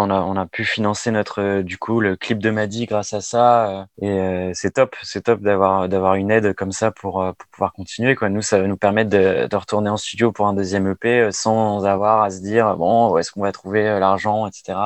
on 0.00 0.10
a, 0.10 0.20
on 0.20 0.36
a 0.36 0.46
pu 0.46 0.64
financer 0.64 1.10
notre 1.10 1.40
euh, 1.40 2.00
le 2.00 2.16
clip 2.16 2.38
de 2.38 2.50
Maddy 2.50 2.86
grâce 2.86 3.12
à 3.12 3.20
ça 3.20 3.68
euh, 3.68 3.84
et 4.00 4.10
euh, 4.10 4.50
c'est 4.54 4.72
top 4.72 4.96
c'est 5.02 5.22
top 5.22 5.40
d'avoir 5.40 6.14
une 6.14 6.30
aide 6.30 6.54
comme 6.54 6.72
ça 6.72 6.90
pour, 6.90 7.24
pouvoir 7.50 7.72
continuer 7.72 8.14
quoi. 8.14 8.28
Nous 8.28 8.42
ça 8.42 8.60
va 8.60 8.66
nous 8.66 8.76
permettre 8.76 9.10
de, 9.10 9.48
retourner 9.54 9.90
en 9.90 9.96
studio 9.96 10.32
pour 10.32 10.46
un 10.46 10.54
deuxième 10.54 10.88
EP 10.88 11.30
sans 11.32 11.84
avoir 11.84 12.22
à 12.22 12.30
se 12.30 12.40
dire 12.40 12.76
bon 12.76 13.12
où 13.12 13.18
est-ce 13.18 13.32
qu'on 13.32 13.42
va 13.42 13.52
trouver 13.52 13.84
l'argent 13.98 14.46
etc 14.46 14.78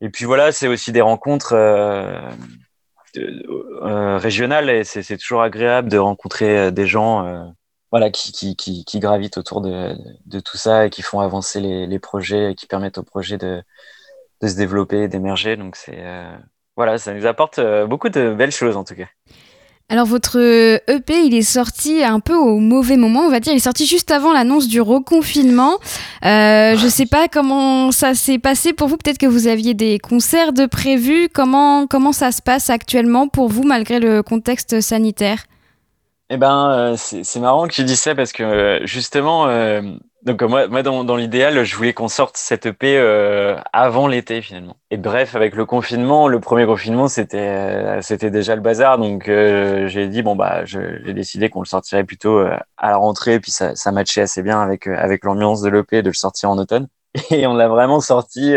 et 0.00 0.08
puis 0.08 0.24
voilà 0.24 0.52
c'est 0.52 0.68
aussi 0.68 0.92
des 0.92 1.02
rencontres 1.02 1.54
régionales 3.14 4.70
et 4.70 4.84
c'est 4.84 5.16
toujours 5.16 5.42
agréable 5.42 5.88
de 5.88 5.98
rencontrer 5.98 6.72
des 6.72 6.86
gens 6.86 7.52
voilà, 7.92 8.10
qui, 8.10 8.32
qui, 8.32 8.56
qui, 8.56 8.84
qui, 8.84 8.98
gravitent 8.98 9.36
autour 9.36 9.60
de, 9.60 9.94
de, 10.26 10.40
tout 10.40 10.56
ça 10.56 10.86
et 10.86 10.90
qui 10.90 11.02
font 11.02 11.20
avancer 11.20 11.60
les, 11.60 11.86
les 11.86 11.98
projets 11.98 12.52
et 12.52 12.54
qui 12.54 12.66
permettent 12.66 12.96
au 12.96 13.02
projet 13.02 13.36
de, 13.36 13.62
de 14.40 14.48
se 14.48 14.56
développer, 14.56 15.08
d'émerger. 15.08 15.56
Donc 15.56 15.76
c'est 15.76 15.98
euh, 15.98 16.34
voilà, 16.74 16.96
ça 16.96 17.12
nous 17.12 17.26
apporte 17.26 17.58
euh, 17.58 17.86
beaucoup 17.86 18.08
de 18.08 18.32
belles 18.32 18.50
choses 18.50 18.78
en 18.78 18.84
tout 18.84 18.94
cas. 18.94 19.08
Alors 19.90 20.06
votre 20.06 20.38
EP, 20.88 21.22
il 21.26 21.34
est 21.34 21.42
sorti 21.42 22.02
un 22.02 22.20
peu 22.20 22.34
au 22.34 22.58
mauvais 22.60 22.96
moment, 22.96 23.26
on 23.26 23.30
va 23.30 23.40
dire. 23.40 23.52
Il 23.52 23.56
est 23.56 23.58
sorti 23.58 23.84
juste 23.84 24.10
avant 24.10 24.32
l'annonce 24.32 24.68
du 24.68 24.80
reconfinement. 24.80 25.74
Euh, 26.24 26.76
je 26.78 26.88
sais 26.88 27.04
pas 27.04 27.28
comment 27.28 27.90
ça 27.92 28.14
s'est 28.14 28.38
passé 28.38 28.72
pour 28.72 28.88
vous. 28.88 28.96
Peut-être 28.96 29.18
que 29.18 29.26
vous 29.26 29.48
aviez 29.48 29.74
des 29.74 29.98
concerts 29.98 30.54
de 30.54 30.64
prévus. 30.64 31.28
Comment 31.28 31.86
comment 31.86 32.12
ça 32.12 32.32
se 32.32 32.40
passe 32.40 32.70
actuellement 32.70 33.28
pour 33.28 33.48
vous 33.48 33.64
malgré 33.64 34.00
le 34.00 34.22
contexte 34.22 34.80
sanitaire? 34.80 35.44
Eh 36.34 36.38
ben, 36.38 36.70
euh, 36.70 36.96
c'est 36.96 37.40
marrant 37.40 37.68
que 37.68 37.74
tu 37.74 37.84
dis 37.84 37.94
ça 37.94 38.14
parce 38.14 38.32
que 38.32 38.42
euh, 38.42 38.86
justement, 38.86 39.48
euh, 39.48 39.82
donc 40.22 40.40
moi, 40.40 40.66
moi 40.66 40.82
dans, 40.82 41.04
dans 41.04 41.16
l'idéal, 41.16 41.62
je 41.62 41.76
voulais 41.76 41.92
qu'on 41.92 42.08
sorte 42.08 42.38
cette 42.38 42.64
EP 42.64 42.96
avant 43.74 44.06
l'été 44.06 44.40
finalement. 44.40 44.78
Et 44.90 44.96
bref, 44.96 45.36
avec 45.36 45.54
le 45.54 45.66
confinement, 45.66 46.28
le 46.28 46.40
premier 46.40 46.64
confinement, 46.64 47.06
c'était 47.08 48.00
c'était 48.00 48.30
déjà 48.30 48.56
le 48.56 48.62
bazar, 48.62 48.96
donc 48.96 49.24
j'ai 49.26 50.08
dit 50.08 50.22
bon 50.22 50.34
bah, 50.34 50.64
j'ai 50.64 51.12
décidé 51.12 51.50
qu'on 51.50 51.60
le 51.60 51.66
sortirait 51.66 52.04
plutôt 52.04 52.38
à 52.38 52.90
la 52.90 52.96
rentrée, 52.96 53.38
puis 53.38 53.50
ça, 53.50 53.76
ça 53.76 53.92
matchait 53.92 54.22
assez 54.22 54.42
bien 54.42 54.58
avec 54.62 54.86
avec 54.86 55.24
l'ambiance 55.24 55.60
de 55.60 55.68
l'EP 55.68 56.00
de 56.00 56.08
le 56.08 56.14
sortir 56.14 56.48
en 56.48 56.56
automne. 56.56 56.88
Et 57.30 57.46
on 57.46 57.52
l'a 57.52 57.68
vraiment 57.68 58.00
sorti 58.00 58.54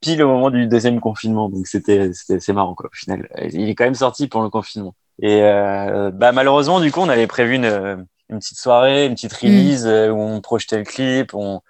pile 0.00 0.22
au 0.24 0.28
moment 0.28 0.50
du 0.50 0.66
deuxième 0.66 0.98
confinement, 0.98 1.48
donc 1.50 1.68
c'était 1.68 2.10
c'est 2.14 2.52
marrant 2.52 2.74
quoi. 2.74 2.88
Au 2.92 2.96
final, 2.96 3.28
il 3.52 3.68
est 3.68 3.76
quand 3.76 3.84
même 3.84 3.94
sorti 3.94 4.26
pour 4.26 4.42
le 4.42 4.50
confinement. 4.50 4.94
Et 5.22 5.42
euh, 5.42 6.10
bah, 6.12 6.32
malheureusement, 6.32 6.80
du 6.80 6.90
coup, 6.90 7.00
on 7.00 7.08
avait 7.08 7.26
prévu 7.26 7.56
une, 7.56 8.06
une 8.30 8.38
petite 8.38 8.58
soirée, 8.58 9.06
une 9.06 9.14
petite 9.14 9.32
release 9.34 9.84
mm. 9.84 9.88
euh, 9.88 10.10
où 10.10 10.20
on 10.20 10.40
projetait 10.40 10.78
le 10.78 10.84
clip, 10.84 11.34
on, 11.34 11.60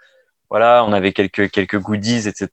voilà, 0.51 0.85
on 0.87 0.93
avait 0.93 1.13
quelques 1.13 1.51
quelques 1.51 1.79
goodies, 1.79 2.29
etc. 2.29 2.49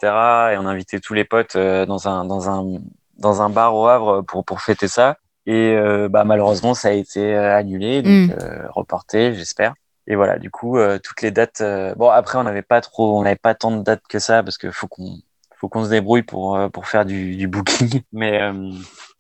Et 0.54 0.58
on 0.58 0.66
invitait 0.66 1.00
tous 1.00 1.14
les 1.14 1.26
potes 1.26 1.56
euh, 1.56 1.86
dans 1.86 2.08
un 2.08 2.26
dans 2.26 2.50
un 2.50 2.80
dans 3.18 3.42
un 3.42 3.50
bar 3.50 3.76
au 3.76 3.88
Havre 3.88 4.22
pour 4.22 4.46
pour 4.46 4.62
fêter 4.62 4.88
ça. 4.88 5.18
Et 5.46 5.76
euh, 5.76 6.10
bah 6.10 6.24
malheureusement, 6.24 6.74
ça 6.74 6.90
a 6.90 6.92
été 6.92 7.36
annulé, 7.36 8.02
donc 8.02 8.30
mm. 8.30 8.68
reporté, 8.70 9.34
j'espère. 9.34 9.76
Et 10.10 10.16
voilà, 10.16 10.40
du 10.40 10.50
coup, 10.50 10.78
toutes 11.04 11.22
les 11.22 11.32
dates. 11.32 11.62
bon, 11.98 12.10
après, 12.10 12.38
on 12.38 12.44
n'avait 12.44 12.62
pas 12.62 12.80
trop, 12.80 13.18
on 13.20 13.24
n'avait 13.24 13.36
pas 13.36 13.56
tant 13.56 13.72
de 13.72 13.84
dates 13.84 14.08
que 14.08 14.20
ça 14.20 14.42
parce 14.42 14.58
que 14.58 14.72
faut 14.72 14.88
qu'on 14.88 15.18
faut 15.60 15.70
qu'on 15.70 15.84
se 15.84 15.90
débrouille 15.90 16.24
pour 16.24 16.60
pour 16.72 16.88
faire 16.88 17.06
du, 17.06 17.36
du 17.36 17.48
booking. 17.48 18.02
Mais 18.12 18.42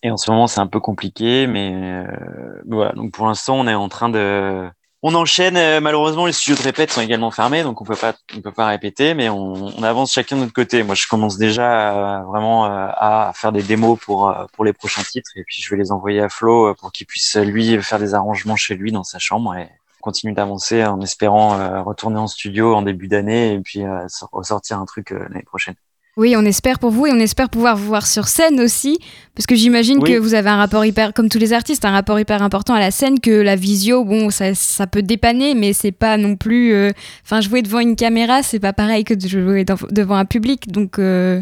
et 0.03 0.11
en 0.11 0.17
ce 0.17 0.29
moment, 0.29 0.47
c'est 0.47 0.59
un 0.59 0.67
peu 0.67 0.79
compliqué, 0.79 1.47
mais 1.47 1.71
euh, 1.73 2.61
voilà. 2.67 2.91
Donc 2.93 3.11
pour 3.11 3.27
l'instant, 3.27 3.55
on 3.59 3.67
est 3.67 3.73
en 3.73 3.89
train 3.89 4.09
de, 4.09 4.69
on 5.01 5.15
enchaîne. 5.15 5.57
Euh, 5.57 5.81
malheureusement, 5.81 6.27
les 6.27 6.33
studios 6.33 6.55
de 6.55 6.61
répète 6.63 6.91
sont 6.91 7.01
également 7.01 7.31
fermés, 7.31 7.63
donc 7.63 7.81
on 7.81 7.83
peut 7.83 7.95
pas, 7.95 8.13
on 8.35 8.41
peut 8.41 8.51
pas 8.51 8.67
répéter, 8.67 9.15
mais 9.15 9.27
on, 9.29 9.53
on 9.53 9.83
avance 9.83 10.13
chacun 10.13 10.35
de 10.35 10.41
notre 10.41 10.53
côté. 10.53 10.83
Moi, 10.83 10.93
je 10.93 11.07
commence 11.07 11.37
déjà 11.37 12.21
vraiment 12.27 12.65
euh, 12.67 12.87
à 12.95 13.31
faire 13.35 13.51
des 13.51 13.63
démos 13.63 13.99
pour 13.99 14.33
pour 14.53 14.65
les 14.65 14.73
prochains 14.73 15.03
titres, 15.03 15.31
et 15.35 15.43
puis 15.43 15.61
je 15.61 15.69
vais 15.69 15.77
les 15.77 15.91
envoyer 15.91 16.21
à 16.21 16.29
Flo 16.29 16.75
pour 16.75 16.91
qu'il 16.91 17.07
puisse 17.07 17.35
lui 17.35 17.81
faire 17.81 17.99
des 17.99 18.13
arrangements 18.13 18.55
chez 18.55 18.75
lui 18.75 18.91
dans 18.91 19.03
sa 19.03 19.19
chambre 19.19 19.55
et 19.55 19.67
continue 20.01 20.33
d'avancer 20.33 20.85
en 20.85 21.01
espérant 21.01 21.83
retourner 21.83 22.19
en 22.19 22.27
studio 22.27 22.75
en 22.75 22.83
début 22.83 23.07
d'année 23.07 23.53
et 23.53 23.59
puis 23.59 23.83
ressortir 24.31 24.79
un 24.79 24.85
truc 24.85 25.09
l'année 25.09 25.43
prochaine. 25.43 25.75
Oui, 26.17 26.35
on 26.35 26.43
espère 26.45 26.79
pour 26.79 26.89
vous 26.89 27.05
et 27.05 27.11
on 27.11 27.19
espère 27.19 27.47
pouvoir 27.47 27.77
vous 27.77 27.85
voir 27.85 28.07
sur 28.07 28.27
scène 28.27 28.59
aussi, 28.59 28.97
parce 29.35 29.45
que 29.45 29.53
j'imagine 29.53 30.01
que 30.01 30.17
vous 30.17 30.33
avez 30.33 30.49
un 30.49 30.57
rapport 30.57 30.83
hyper, 30.83 31.13
comme 31.13 31.29
tous 31.29 31.37
les 31.37 31.53
artistes, 31.53 31.85
un 31.85 31.91
rapport 31.91 32.19
hyper 32.19 32.41
important 32.41 32.73
à 32.73 32.79
la 32.79 32.89
scène, 32.89 33.19
que 33.19 33.29
la 33.29 33.55
visio, 33.55 34.03
bon, 34.03 34.31
ça, 34.31 34.55
ça 34.55 34.87
peut 34.87 35.03
dépanner, 35.03 35.53
mais 35.53 35.73
c'est 35.73 35.91
pas 35.91 36.17
non 36.17 36.35
plus. 36.35 36.73
Euh, 36.73 36.91
enfin, 37.23 37.39
jouer 37.39 37.61
devant 37.61 37.79
une 37.79 37.95
caméra, 37.95 38.41
c'est 38.41 38.59
pas 38.59 38.73
pareil 38.73 39.03
que 39.03 39.13
de 39.13 39.27
jouer 39.27 39.63
devant 39.91 40.15
un 40.15 40.25
public, 40.25 40.71
donc. 40.71 40.97
Euh, 40.97 41.39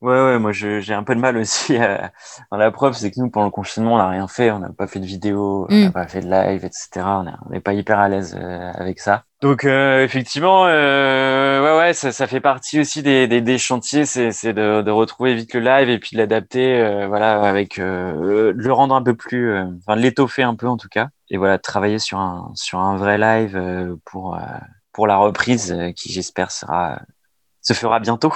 Ouais, 0.00 0.18
ouais, 0.18 0.38
moi 0.38 0.52
j'ai 0.52 0.94
un 0.94 1.02
peu 1.02 1.14
de 1.14 1.20
mal 1.20 1.36
aussi 1.36 1.78
dans 2.50 2.56
la 2.56 2.70
preuve, 2.70 2.94
c'est 2.94 3.10
que 3.10 3.20
nous 3.20 3.30
pendant 3.30 3.46
le 3.46 3.50
confinement 3.50 3.94
on 3.94 3.98
n'a 3.98 4.08
rien 4.08 4.28
fait, 4.28 4.50
on 4.50 4.58
n'a 4.58 4.70
pas 4.70 4.86
fait 4.86 4.98
de 4.98 5.04
vidéo, 5.04 5.66
on 5.68 5.74
n'a 5.74 5.88
mm. 5.88 5.92
pas 5.92 6.06
fait 6.06 6.20
de 6.20 6.30
live, 6.30 6.64
etc. 6.64 6.88
On 7.04 7.50
n'est 7.50 7.60
pas 7.60 7.74
hyper 7.74 7.98
à 7.98 8.08
l'aise 8.08 8.34
euh, 8.40 8.72
avec 8.74 8.98
ça. 8.98 9.24
Donc 9.42 9.64
euh, 9.64 10.04
effectivement, 10.04 10.66
euh, 10.66 11.62
ouais, 11.62 11.78
ouais, 11.78 11.94
ça, 11.94 12.12
ça, 12.12 12.26
fait 12.26 12.40
partie 12.40 12.78
aussi 12.78 13.02
des, 13.02 13.26
des, 13.26 13.40
des 13.40 13.56
chantiers, 13.56 14.04
c'est 14.04 14.52
de, 14.52 14.82
de, 14.82 14.90
retrouver 14.90 15.34
vite 15.34 15.54
le 15.54 15.60
live 15.60 15.88
et 15.88 15.98
puis 15.98 16.10
de 16.12 16.18
l'adapter, 16.18 16.78
euh, 16.78 17.06
voilà, 17.06 17.40
avec 17.42 17.78
le 17.78 18.70
rendre 18.70 18.94
un 18.94 19.02
peu 19.02 19.14
plus, 19.14 19.58
enfin 19.78 19.96
l'étoffer 19.96 20.42
un 20.42 20.54
peu 20.54 20.68
en 20.68 20.76
tout 20.76 20.88
cas, 20.88 21.08
et 21.30 21.38
voilà, 21.38 21.58
travailler 21.58 21.98
sur 21.98 22.18
un 22.18 22.52
sur 22.54 22.80
un 22.80 22.96
vrai 22.96 23.16
live 23.16 23.96
pour 24.04 24.38
pour 24.92 25.06
la 25.06 25.16
reprise 25.16 25.74
qui 25.96 26.12
j'espère 26.12 26.50
sera 26.50 27.00
se 27.62 27.72
fera 27.72 28.00
bientôt. 28.00 28.32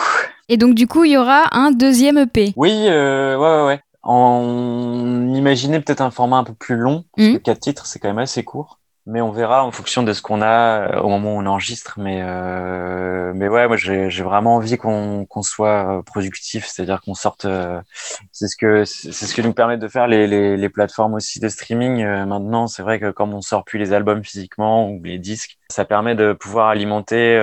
Et 0.49 0.57
donc 0.57 0.75
du 0.75 0.87
coup, 0.87 1.05
il 1.05 1.13
y 1.13 1.17
aura 1.17 1.45
un 1.53 1.71
deuxième 1.71 2.19
EP. 2.19 2.53
Oui, 2.57 2.73
euh, 2.89 3.37
ouais, 3.37 3.57
ouais, 3.57 3.67
ouais. 3.67 3.81
On 4.03 5.33
imaginait 5.35 5.81
peut-être 5.81 6.03
un 6.03 6.11
format 6.11 6.37
un 6.37 6.45
peu 6.45 6.53
plus 6.53 6.77
long, 6.77 7.05
parce 7.17 7.29
que 7.31 7.37
4 7.39 7.57
mmh. 7.57 7.61
titres, 7.61 7.87
c'est 7.87 7.99
quand 7.99 8.09
même 8.09 8.19
assez 8.19 8.45
court. 8.45 8.79
Mais 9.07 9.21
on 9.21 9.31
verra 9.33 9.65
en 9.65 9.71
fonction 9.71 10.03
de 10.03 10.15
ce 10.15 10.23
qu'on 10.23 10.41
a 10.41 10.97
euh, 10.97 11.01
au 11.01 11.09
moment 11.09 11.37
où 11.37 11.39
on 11.39 11.45
enregistre. 11.47 11.99
Mais, 11.99 12.21
euh, 12.23 13.33
mais 13.35 13.49
ouais, 13.49 13.69
moi 13.69 13.77
j'ai 13.77 14.23
vraiment 14.23 14.57
envie 14.57 14.79
qu'on 14.79 15.27
qu'on 15.27 15.43
soit 15.43 16.03
productif, 16.07 16.67
c'est-à-dire 16.67 17.03
qu'on 17.03 17.13
sorte. 17.13 17.45
Euh, 17.45 17.83
c'est 18.33 18.49
ce 18.49 18.57
que 18.57 18.85
c'est 18.87 19.13
ce 19.13 19.35
que 19.35 19.43
nous 19.43 19.53
permettent 19.53 19.81
de 19.81 19.89
faire 19.89 20.07
les, 20.07 20.27
les, 20.27 20.57
les 20.57 20.69
plateformes 20.71 21.15
aussi 21.15 21.39
de 21.39 21.49
streaming. 21.49 22.03
Euh, 22.03 22.25
maintenant, 22.25 22.67
c'est 22.67 22.83
vrai 22.83 22.99
que 22.99 23.11
comme 23.11 23.35
on 23.35 23.43
sort 23.43 23.65
plus 23.65 23.79
les 23.79 23.93
albums 23.93 24.25
physiquement 24.25 24.89
ou 24.91 25.03
les 25.03 25.19
disques, 25.19 25.59
ça 25.69 25.85
permet 25.85 26.15
de 26.15 26.33
pouvoir 26.33 26.69
alimenter 26.69 27.39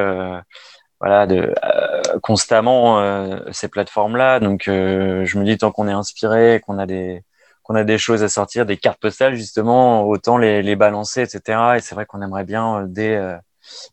voilà, 1.02 1.26
de, 1.26 1.54
euh, 1.64 2.20
constamment 2.22 3.00
euh, 3.00 3.40
ces 3.52 3.68
plateformes-là. 3.68 4.40
Donc, 4.40 4.68
euh, 4.68 5.26
je 5.26 5.40
me 5.40 5.44
dis 5.44 5.58
tant 5.58 5.72
qu'on 5.72 5.88
est 5.88 5.92
inspiré, 5.92 6.62
qu'on 6.66 6.78
a 6.80 6.86
des 6.86 7.24
qu'on 7.64 7.76
a 7.76 7.84
des 7.84 7.98
choses 7.98 8.24
à 8.24 8.30
sortir, 8.30 8.66
des 8.66 8.78
cartes 8.78 9.00
postales 9.00 9.36
justement, 9.36 10.04
autant 10.08 10.38
les, 10.38 10.64
les 10.64 10.76
balancer, 10.76 11.22
etc. 11.22 11.76
Et 11.78 11.80
c'est 11.80 11.96
vrai 11.96 12.06
qu'on 12.06 12.22
aimerait 12.22 12.44
bien 12.44 12.86
dès 12.88 13.20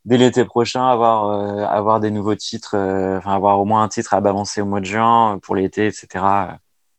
dès 0.06 0.16
l'été 0.16 0.44
prochain 0.44 0.88
avoir 0.90 1.70
avoir 1.70 2.00
des 2.00 2.10
nouveaux 2.10 2.34
titres, 2.34 2.76
enfin 3.18 3.34
avoir 3.34 3.60
au 3.60 3.64
moins 3.66 3.82
un 3.82 3.88
titre 3.88 4.14
à 4.14 4.20
balancer 4.20 4.62
au 4.62 4.66
mois 4.66 4.80
de 4.80 4.86
juin 4.86 5.38
pour 5.42 5.54
l'été, 5.56 5.86
etc. 5.86 6.24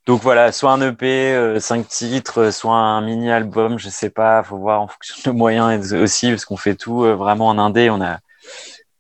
Donc 0.06 0.22
voilà, 0.22 0.52
soit 0.52 0.72
un 0.72 0.82
EP, 0.82 1.60
cinq 1.60 1.88
titres, 1.88 2.52
soit 2.52 2.76
un 2.76 3.02
mini 3.02 3.32
album, 3.32 3.80
je 3.80 3.90
sais 3.90 4.10
pas, 4.12 4.44
faut 4.44 4.58
voir 4.58 4.82
en 4.82 4.88
fonction 4.88 5.32
de 5.32 5.38
moyens 5.38 5.94
aussi, 5.94 6.30
parce 6.30 6.46
qu'on 6.46 6.58
fait 6.58 6.76
tout 6.76 7.02
vraiment 7.02 7.48
en 7.48 7.58
indé. 7.58 7.90
On 7.90 8.02
a 8.02 8.20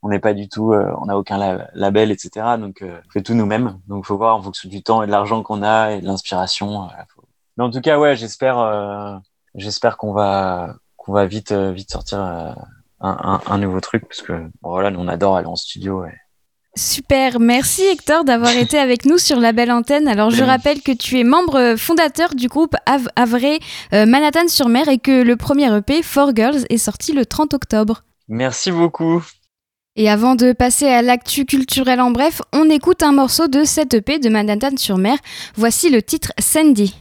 on 0.01 0.09
n'est 0.09 0.19
pas 0.19 0.33
du 0.33 0.47
tout, 0.47 0.73
euh, 0.73 0.91
on 1.01 1.05
n'a 1.05 1.17
aucun 1.17 1.37
label, 1.73 2.11
etc. 2.11 2.45
Donc, 2.57 2.81
euh, 2.81 2.99
on 3.07 3.11
fait 3.11 3.21
tout 3.21 3.33
nous-mêmes. 3.33 3.79
Donc, 3.87 4.05
faut 4.05 4.17
voir 4.17 4.35
en 4.35 4.41
fonction 4.41 4.69
du 4.69 4.81
temps 4.81 5.03
et 5.03 5.07
de 5.07 5.11
l'argent 5.11 5.43
qu'on 5.43 5.61
a 5.61 5.91
et 5.91 6.01
de 6.01 6.05
l'inspiration. 6.05 6.83
Euh, 6.83 6.87
Mais 7.57 7.63
en 7.63 7.69
tout 7.69 7.81
cas, 7.81 7.99
ouais, 7.99 8.15
j'espère, 8.15 9.21
j'espère 9.55 9.97
qu'on 9.97 10.13
va, 10.13 10.75
qu'on 10.95 11.11
va 11.13 11.25
vite, 11.25 11.51
vite 11.51 11.91
sortir 11.91 12.19
un, 12.19 12.55
un, 13.01 13.57
nouveau 13.57 13.81
truc 13.81 14.07
parce 14.07 14.21
que 14.21 14.49
voilà, 14.61 14.91
nous 14.91 14.99
on 14.99 15.07
adore 15.07 15.35
aller 15.35 15.47
en 15.47 15.55
studio. 15.55 16.05
Super, 16.75 17.39
merci 17.39 17.83
Hector 17.83 18.23
d'avoir 18.23 18.51
été 18.55 18.77
avec 18.77 19.05
nous 19.05 19.17
sur 19.17 19.39
la 19.39 19.51
belle 19.51 19.71
antenne. 19.71 20.07
Alors 20.07 20.29
je 20.29 20.43
rappelle 20.43 20.81
que 20.81 20.91
tu 20.91 21.19
es 21.19 21.23
membre 21.23 21.75
fondateur 21.77 22.35
du 22.35 22.47
groupe 22.47 22.75
Avray 23.15 23.59
Manhattan 23.91 24.47
sur 24.47 24.69
Mer 24.69 24.87
et 24.87 24.99
que 24.99 25.23
le 25.23 25.35
premier 25.35 25.75
EP, 25.75 26.03
Four 26.03 26.33
Girls, 26.35 26.65
est 26.69 26.77
sorti 26.77 27.11
le 27.11 27.25
30 27.25 27.53
octobre. 27.53 28.03
Merci 28.29 28.71
beaucoup. 28.71 29.23
Et 29.99 30.09
avant 30.09 30.35
de 30.35 30.53
passer 30.53 30.87
à 30.87 31.01
l'actu 31.01 31.43
culturel 31.43 31.99
en 31.99 32.11
bref, 32.11 32.41
on 32.53 32.69
écoute 32.69 33.03
un 33.03 33.11
morceau 33.11 33.49
de 33.49 33.65
cette 33.65 33.93
EP 33.93 34.17
de 34.17 34.29
Manhattan 34.29 34.77
sur 34.77 34.97
Mer. 34.97 35.17
Voici 35.57 35.89
le 35.89 36.01
titre 36.01 36.31
Sandy. 36.39 36.95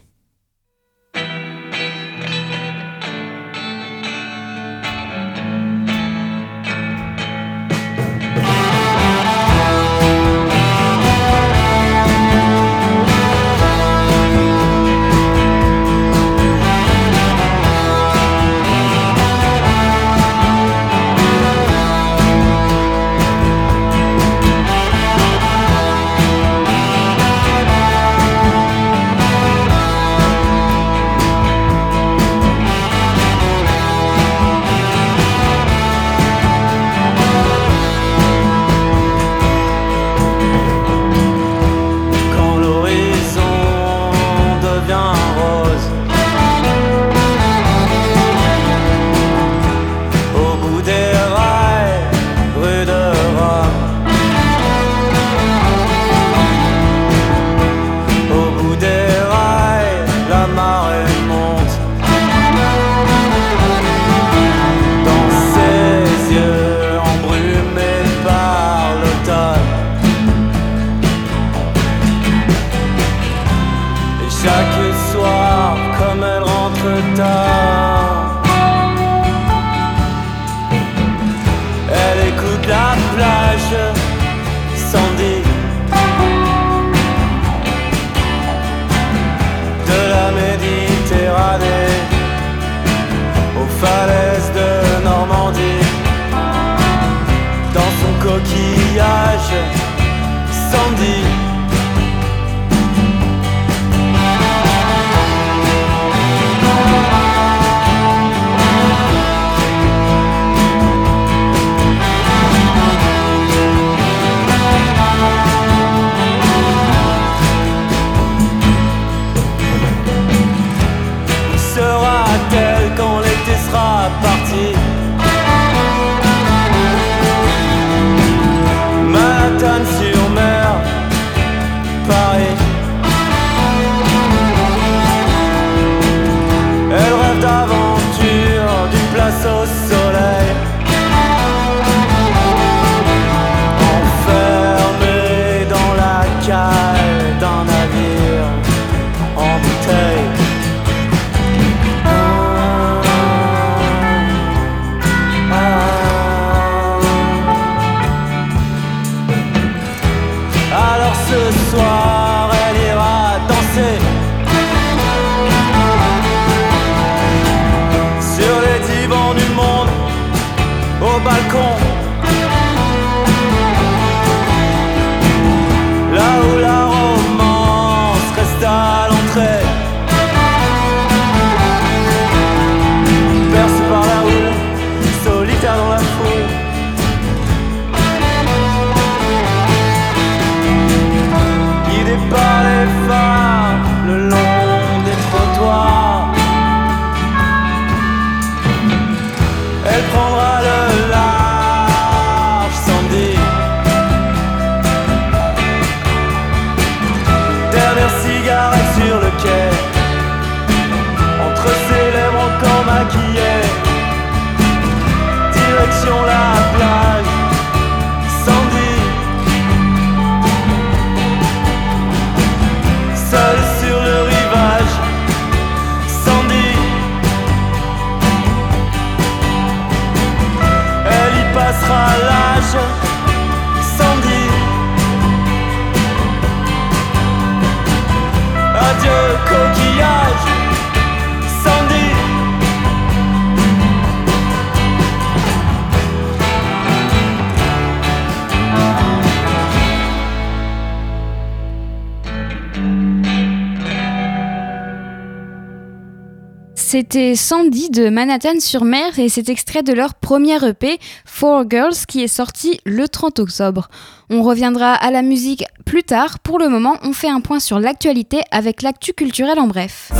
C'était 256.98 257.36
Sandy 257.36 257.90
de 257.90 258.08
Manhattan-sur-Mer 258.08 259.20
et 259.20 259.28
c'est 259.28 259.48
extrait 259.50 259.84
de 259.84 259.92
leur 259.92 260.14
premier 260.14 260.56
EP, 260.66 260.98
Four 261.24 261.70
Girls, 261.70 261.94
qui 262.08 262.24
est 262.24 262.26
sorti 262.26 262.80
le 262.84 263.06
30 263.06 263.38
octobre. 263.38 263.88
On 264.30 264.42
reviendra 264.42 264.94
à 264.94 265.12
la 265.12 265.22
musique 265.22 265.62
plus 265.86 266.02
tard. 266.02 266.40
Pour 266.40 266.58
le 266.58 266.68
moment, 266.68 266.96
on 267.04 267.12
fait 267.12 267.30
un 267.30 267.40
point 267.40 267.60
sur 267.60 267.78
l'actualité 267.78 268.40
avec 268.50 268.82
l'actu 268.82 269.12
culturel 269.12 269.60
en 269.60 269.68
bref. 269.68 270.10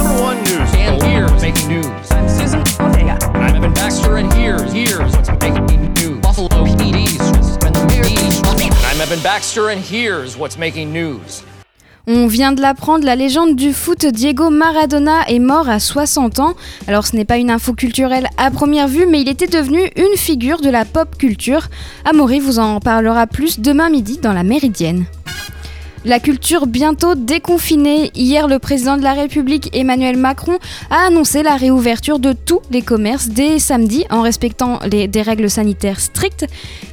On 12.11 12.27
vient 12.27 12.53
de 12.53 12.63
l'apprendre, 12.63 13.05
la 13.05 13.17
légende 13.17 13.55
du 13.55 13.75
foot 13.75 14.07
Diego 14.07 14.49
Maradona 14.49 15.29
est 15.29 15.39
mort 15.41 15.69
à 15.69 15.79
60 15.79 16.39
ans. 16.39 16.55
Alors 16.87 17.07
ce 17.07 17.15
n'est 17.15 17.27
pas 17.27 17.37
une 17.37 17.51
info 17.51 17.75
culturelle 17.75 18.29
à 18.39 18.51
première 18.51 18.89
vue, 18.89 19.07
mais 19.07 19.21
il 19.21 19.29
était 19.29 19.47
devenu 19.47 19.81
une 19.95 20.17
figure 20.17 20.63
de 20.63 20.71
la 20.71 20.87
pop 20.87 21.19
culture. 21.19 21.69
Amaury 22.07 22.41
vous 22.41 22.61
en 22.61 22.81
parlera 22.81 23.27
plus 23.27 23.61
demain 23.61 23.91
midi 23.91 24.17
dans 24.23 24.33
la 24.33 24.43
Méridienne. 24.43 25.05
La 26.05 26.21
culture 26.21 26.69
bientôt 26.69 27.17
déconfinée. 27.17 28.13
Hier, 28.15 28.47
le 28.47 28.61
président 28.61 28.97
de 28.97 29.03
la 29.03 29.15
République 29.15 29.77
Emmanuel 29.77 30.17
Macron 30.17 30.59
a 30.91 31.07
annoncé 31.09 31.43
la 31.43 31.57
réouverture 31.57 32.21
de 32.21 32.33
tous 32.33 32.61
les 32.71 32.83
commerces 32.83 33.29
dès 33.29 33.59
samedi 33.59 34.05
en 34.09 34.23
respectant 34.23 34.79
des 34.87 35.23
règles 35.23 35.51
sanitaires 35.51 35.99
strictes. 35.99 36.47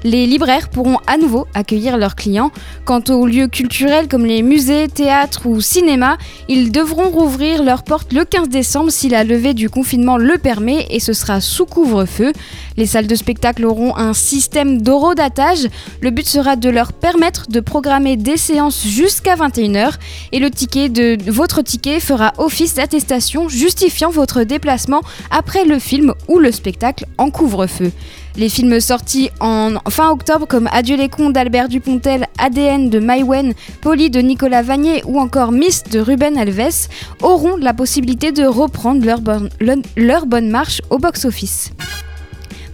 Les 0.04 0.26
libraires 0.26 0.70
pourront 0.70 0.98
à 1.06 1.18
nouveau 1.18 1.46
accueillir 1.54 1.98
leurs 1.98 2.16
clients. 2.16 2.52
Quant 2.84 3.04
aux 3.10 3.28
lieux 3.28 3.48
culturels 3.48 4.08
comme 4.08 4.26
les 4.26 4.42
musées, 4.42 4.88
théâtres 4.88 5.46
ou 5.46 5.62
cinémas, 5.62 6.18
ils 6.50 6.72
devront 6.72 7.10
rouvrir 7.10 7.64
leurs 7.64 7.84
portes 7.84 8.12
le 8.12 8.26
15 8.26 8.50
décembre 8.50 8.92
si 8.92 9.08
la 9.08 9.24
levée 9.24 9.54
du 9.54 9.70
confinement 9.70 10.18
le 10.18 10.40
permet 10.40 10.88
et 10.90 11.00
ce 11.00 11.14
sera 11.14 11.42
sous 11.42 11.66
couvre-feu. 11.66 12.34
Les 12.78 12.86
salles 12.86 13.08
de 13.08 13.16
spectacle 13.16 13.66
auront 13.66 13.96
un 13.96 14.14
système 14.14 14.82
d'horodatage. 14.82 15.68
Le 16.02 16.10
but 16.10 16.26
sera 16.26 16.56
de 16.58 16.70
leur 16.70 16.92
permettre 16.92 17.48
de 17.48 17.62
programmer 17.62 18.18
des 18.18 18.38
séances 18.38 18.86
jusqu'à 18.86 19.36
21h 19.36 19.94
et 20.34 20.40
le 20.40 20.50
ticket 20.50 20.90
de 20.90 21.18
votre 21.32 21.62
ticket 21.62 22.00
fera 22.00 22.34
office 22.38 22.76
d'attestation 22.76 23.48
justifiant 23.48 24.10
votre 24.10 24.44
déplacement 24.44 25.02
après 25.32 25.64
le 25.64 25.80
film 25.80 26.14
ou 26.28 26.40
le 26.40 26.52
spectacle 26.52 27.06
en 27.18 27.30
couvre-feu. 27.30 27.92
Les 28.36 28.50
films 28.50 28.82
sortis 28.82 29.30
en 29.40 29.76
fin 29.90 30.10
octobre 30.10 30.46
comme 30.46 30.68
Adieu 30.74 30.98
les 30.98 31.08
cons 31.08 31.30
d'Albert 31.30 31.70
Dupontel, 31.70 32.28
ADN 32.38 32.90
de 32.90 33.00
Maïwen, 33.00 33.54
Polly 33.80 34.10
de 34.10 34.20
Nicolas 34.20 34.62
Vanier 34.62 35.02
ou 35.06 35.22
encore 35.22 35.54
Miss 35.54 35.84
de 35.84 36.00
Ruben 36.02 36.38
Alves 36.38 36.90
auront 37.22 37.56
la 37.56 37.74
possibilité 37.74 38.34
de 38.34 38.44
reprendre 38.44 39.06
leur, 39.06 39.22
leur 39.96 40.26
bonne 40.26 40.50
marche 40.50 40.82
au 40.90 40.98
box-office. 40.98 41.72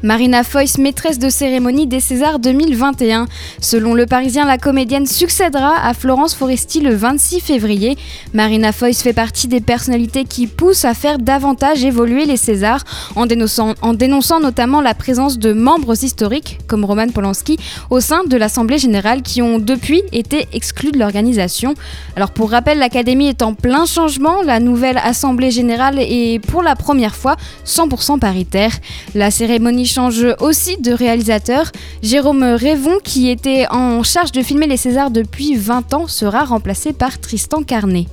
Marina 0.03 0.43
Foïs, 0.43 0.79
maîtresse 0.79 1.19
de 1.19 1.29
cérémonie 1.29 1.85
des 1.85 1.99
Césars 1.99 2.39
2021. 2.39 3.27
Selon 3.59 3.93
le 3.93 4.07
Parisien, 4.07 4.47
la 4.47 4.57
comédienne 4.57 5.05
succédera 5.05 5.75
à 5.85 5.93
Florence 5.93 6.33
Foresti 6.33 6.81
le 6.81 6.95
26 6.95 7.39
février. 7.39 7.95
Marina 8.33 8.71
Foïs 8.71 9.03
fait 9.03 9.13
partie 9.13 9.47
des 9.47 9.61
personnalités 9.61 10.23
qui 10.23 10.47
poussent 10.47 10.85
à 10.85 10.95
faire 10.95 11.19
davantage 11.19 11.83
évoluer 11.83 12.25
les 12.25 12.37
Césars 12.37 12.83
en 13.15 13.27
dénonçant, 13.27 13.75
en 13.83 13.93
dénonçant 13.93 14.39
notamment 14.39 14.81
la 14.81 14.95
présence 14.95 15.37
de 15.37 15.53
membres 15.53 16.03
historiques, 16.03 16.57
comme 16.65 16.83
Roman 16.83 17.09
Polanski, 17.09 17.59
au 17.91 17.99
sein 17.99 18.23
de 18.23 18.37
l'Assemblée 18.37 18.79
générale 18.79 19.21
qui 19.21 19.43
ont 19.43 19.59
depuis 19.59 20.01
été 20.13 20.47
exclus 20.51 20.91
de 20.91 20.97
l'organisation. 20.97 21.75
Alors 22.15 22.31
pour 22.31 22.49
rappel, 22.49 22.79
l'Académie 22.79 23.27
est 23.27 23.43
en 23.43 23.53
plein 23.53 23.85
changement. 23.85 24.41
La 24.41 24.59
nouvelle 24.59 24.97
Assemblée 24.97 25.51
générale 25.51 25.99
est 25.99 26.43
pour 26.43 26.63
la 26.63 26.75
première 26.75 27.15
fois 27.15 27.35
100% 27.67 28.17
paritaire. 28.17 28.71
La 29.13 29.29
cérémonie 29.29 29.90
change 29.91 30.25
aussi 30.39 30.77
de 30.77 30.91
réalisateur. 30.93 31.71
Jérôme 32.01 32.43
Révon, 32.43 32.97
qui 33.03 33.29
était 33.29 33.67
en 33.69 34.03
charge 34.03 34.31
de 34.31 34.41
filmer 34.41 34.67
les 34.67 34.77
Césars 34.77 35.11
depuis 35.11 35.55
20 35.55 35.93
ans, 35.93 36.07
sera 36.07 36.45
remplacé 36.45 36.93
par 36.93 37.19
Tristan 37.19 37.63
Carnet. 37.63 38.05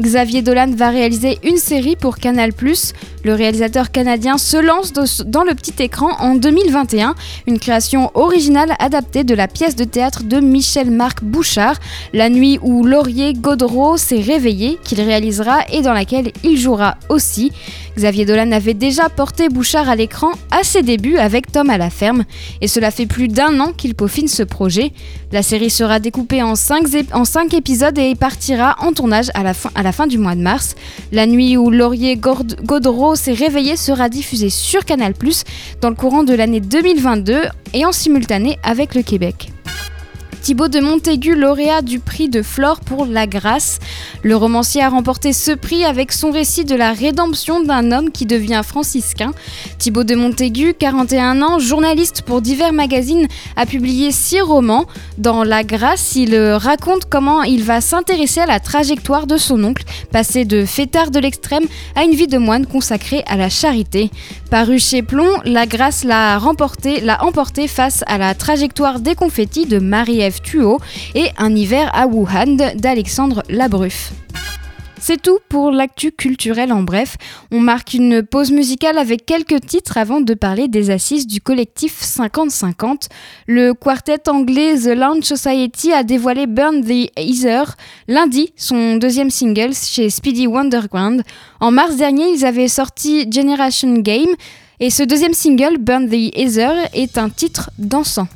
Xavier 0.00 0.40
Dolan 0.40 0.70
va 0.74 0.88
réaliser 0.88 1.38
une 1.42 1.58
série 1.58 1.96
pour 1.96 2.16
Canal+. 2.16 2.52
Le 3.24 3.34
réalisateur 3.34 3.90
canadien 3.90 4.38
se 4.38 4.56
lance 4.56 4.92
dans 4.92 5.44
le 5.44 5.54
petit 5.54 5.82
écran 5.82 6.16
en 6.18 6.34
2021, 6.34 7.14
une 7.46 7.58
création 7.58 8.10
originale 8.14 8.74
adaptée 8.78 9.22
de 9.22 9.34
la 9.34 9.48
pièce 9.48 9.76
de 9.76 9.84
théâtre 9.84 10.22
de 10.24 10.40
Michel-Marc 10.40 11.22
Bouchard, 11.22 11.76
La 12.14 12.30
nuit 12.30 12.58
où 12.62 12.84
Laurier 12.84 13.34
Godreau 13.34 13.98
s'est 13.98 14.20
réveillé, 14.20 14.78
qu'il 14.82 15.00
réalisera 15.00 15.60
et 15.70 15.82
dans 15.82 15.92
laquelle 15.92 16.32
il 16.42 16.58
jouera 16.58 16.96
aussi. 17.10 17.52
Xavier 17.96 18.24
Dolan 18.24 18.52
avait 18.52 18.74
déjà 18.74 19.10
porté 19.10 19.50
Bouchard 19.50 19.90
à 19.90 19.94
l'écran 19.94 20.32
à 20.50 20.64
ses 20.64 20.82
débuts 20.82 21.18
avec 21.18 21.52
Tom 21.52 21.68
à 21.68 21.76
la 21.76 21.90
ferme, 21.90 22.24
et 22.62 22.66
cela 22.66 22.90
fait 22.90 23.06
plus 23.06 23.28
d'un 23.28 23.60
an 23.60 23.72
qu'il 23.72 23.94
peaufine 23.94 24.28
ce 24.28 24.42
projet. 24.42 24.92
La 25.30 25.42
série 25.42 25.70
sera 25.70 26.00
découpée 26.00 26.42
en 26.42 26.54
5 26.54 27.54
épisodes 27.54 27.98
et 27.98 28.14
partira 28.14 28.76
en 28.80 28.92
tournage 28.92 29.30
à 29.34 29.42
la 29.42 29.52
fin, 29.52 29.70
la 29.82 29.92
fin 29.92 30.06
du 30.06 30.18
mois 30.18 30.34
de 30.34 30.40
mars. 30.40 30.74
La 31.12 31.26
nuit 31.26 31.56
où 31.56 31.70
Laurier 31.70 32.16
Godreau 32.16 33.14
s'est 33.14 33.32
réveillé 33.32 33.76
sera 33.76 34.08
diffusée 34.08 34.50
sur 34.50 34.84
Canal+, 34.84 35.14
dans 35.80 35.90
le 35.90 35.94
courant 35.94 36.24
de 36.24 36.34
l'année 36.34 36.60
2022 36.60 37.42
et 37.74 37.84
en 37.84 37.92
simultané 37.92 38.58
avec 38.62 38.94
le 38.94 39.02
Québec. 39.02 39.51
Thibaut 40.42 40.66
de 40.66 40.80
Montaigu, 40.80 41.36
lauréat 41.36 41.82
du 41.82 42.00
prix 42.00 42.28
de 42.28 42.42
Flore 42.42 42.80
pour 42.80 43.06
La 43.06 43.28
Grâce. 43.28 43.78
Le 44.24 44.34
romancier 44.34 44.82
a 44.82 44.88
remporté 44.88 45.32
ce 45.32 45.52
prix 45.52 45.84
avec 45.84 46.10
son 46.10 46.32
récit 46.32 46.64
de 46.64 46.74
la 46.74 46.92
rédemption 46.92 47.62
d'un 47.62 47.92
homme 47.92 48.10
qui 48.10 48.26
devient 48.26 48.62
franciscain. 48.64 49.30
Thibaut 49.78 50.02
de 50.02 50.16
Montaigu, 50.16 50.74
41 50.76 51.42
ans, 51.42 51.60
journaliste 51.60 52.22
pour 52.22 52.42
divers 52.42 52.72
magazines, 52.72 53.28
a 53.54 53.66
publié 53.66 54.10
six 54.10 54.40
romans. 54.40 54.86
Dans 55.16 55.44
La 55.44 55.62
Grâce, 55.62 56.16
il 56.16 56.36
raconte 56.36 57.04
comment 57.08 57.44
il 57.44 57.62
va 57.62 57.80
s'intéresser 57.80 58.40
à 58.40 58.46
la 58.46 58.58
trajectoire 58.58 59.28
de 59.28 59.36
son 59.36 59.62
oncle, 59.62 59.84
passé 60.10 60.44
de 60.44 60.64
fêtard 60.64 61.12
de 61.12 61.20
l'extrême 61.20 61.66
à 61.94 62.02
une 62.02 62.16
vie 62.16 62.26
de 62.26 62.38
moine 62.38 62.66
consacrée 62.66 63.22
à 63.28 63.36
la 63.36 63.48
charité. 63.48 64.10
Paru 64.50 64.80
chez 64.80 65.02
Plomb, 65.02 65.40
La 65.44 65.66
Grâce 65.66 66.02
l'a 66.02 66.36
remporté, 66.38 67.00
l'a 67.00 67.24
emporté 67.24 67.68
face 67.68 68.02
à 68.08 68.18
la 68.18 68.34
trajectoire 68.34 68.98
des 68.98 69.14
confettis 69.14 69.66
de 69.66 69.78
Marie-Ève 69.78 70.31
Tuo 70.40 70.80
et 71.14 71.28
Un 71.36 71.54
hiver 71.54 71.90
à 71.92 72.06
Wuhan 72.06 72.56
d'Alexandre 72.76 73.42
Labruf. 73.48 74.12
C'est 75.04 75.20
tout 75.20 75.40
pour 75.48 75.72
l'actu 75.72 76.12
culturel 76.12 76.72
en 76.72 76.84
bref. 76.84 77.16
On 77.50 77.58
marque 77.58 77.92
une 77.94 78.22
pause 78.22 78.52
musicale 78.52 78.98
avec 78.98 79.26
quelques 79.26 79.60
titres 79.66 79.96
avant 79.96 80.20
de 80.20 80.32
parler 80.32 80.68
des 80.68 80.90
assises 80.90 81.26
du 81.26 81.40
collectif 81.40 82.00
50-50. 82.00 83.08
Le 83.48 83.74
quartet 83.74 84.28
anglais 84.28 84.76
The 84.76 84.96
Lounge 84.96 85.24
Society 85.24 85.92
a 85.92 86.04
dévoilé 86.04 86.46
Burn 86.46 86.84
the 86.84 87.10
Ether 87.16 87.64
lundi, 88.06 88.52
son 88.54 88.94
deuxième 88.94 89.30
single 89.30 89.74
chez 89.74 90.08
Speedy 90.08 90.46
Wonderground. 90.46 91.24
En 91.58 91.72
mars 91.72 91.96
dernier, 91.96 92.28
ils 92.28 92.46
avaient 92.46 92.68
sorti 92.68 93.26
Generation 93.28 93.94
Game 93.94 94.30
et 94.78 94.90
ce 94.90 95.02
deuxième 95.02 95.34
single, 95.34 95.78
Burn 95.78 96.08
the 96.08 96.30
Ether, 96.36 96.74
est 96.94 97.18
un 97.18 97.28
titre 97.28 97.70
dansant. 97.76 98.28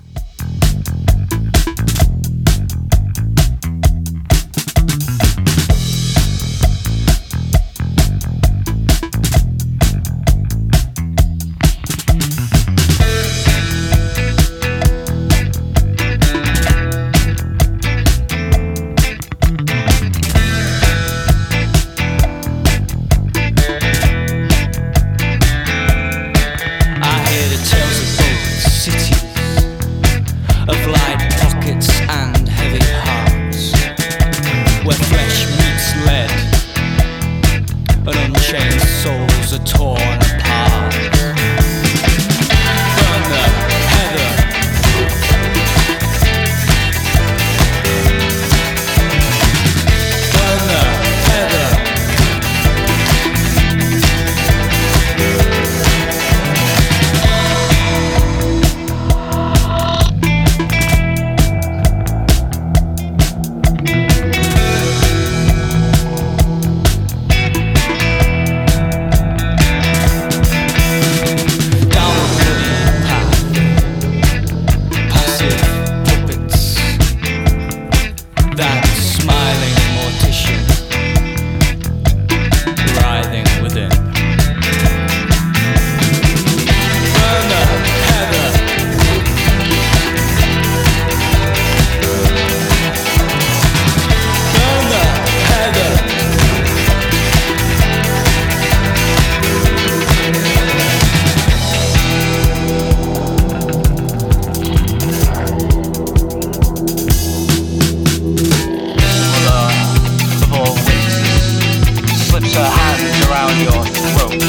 her 112.56 112.72
hands 112.72 113.16
around 113.28 113.56
your 113.60 113.82
throat. 114.16 114.40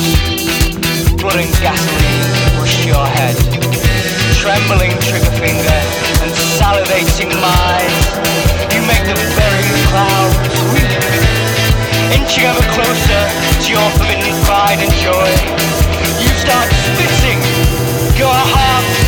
Blood 1.19 1.39
and 1.43 1.51
gasoline 1.59 2.23
rush 2.55 2.85
your 2.85 3.03
head. 3.03 3.35
Trembling 4.39 4.95
trigger 5.03 5.33
finger 5.35 5.79
and 6.23 6.31
salivating 6.55 7.31
mind. 7.43 7.91
You 8.71 8.79
make 8.87 9.03
the 9.03 9.17
very 9.35 9.69
cloud 9.91 10.31
weep. 10.71 10.87
Inching 12.15 12.47
ever 12.47 12.63
closer 12.71 13.23
to 13.63 13.67
your 13.75 13.87
forbidden 13.99 14.31
pride 14.47 14.79
and 14.79 14.93
joy. 15.03 15.31
You 16.23 16.31
start 16.39 16.71
spitting 16.71 17.43
your 18.15 18.31
heart. 18.31 19.06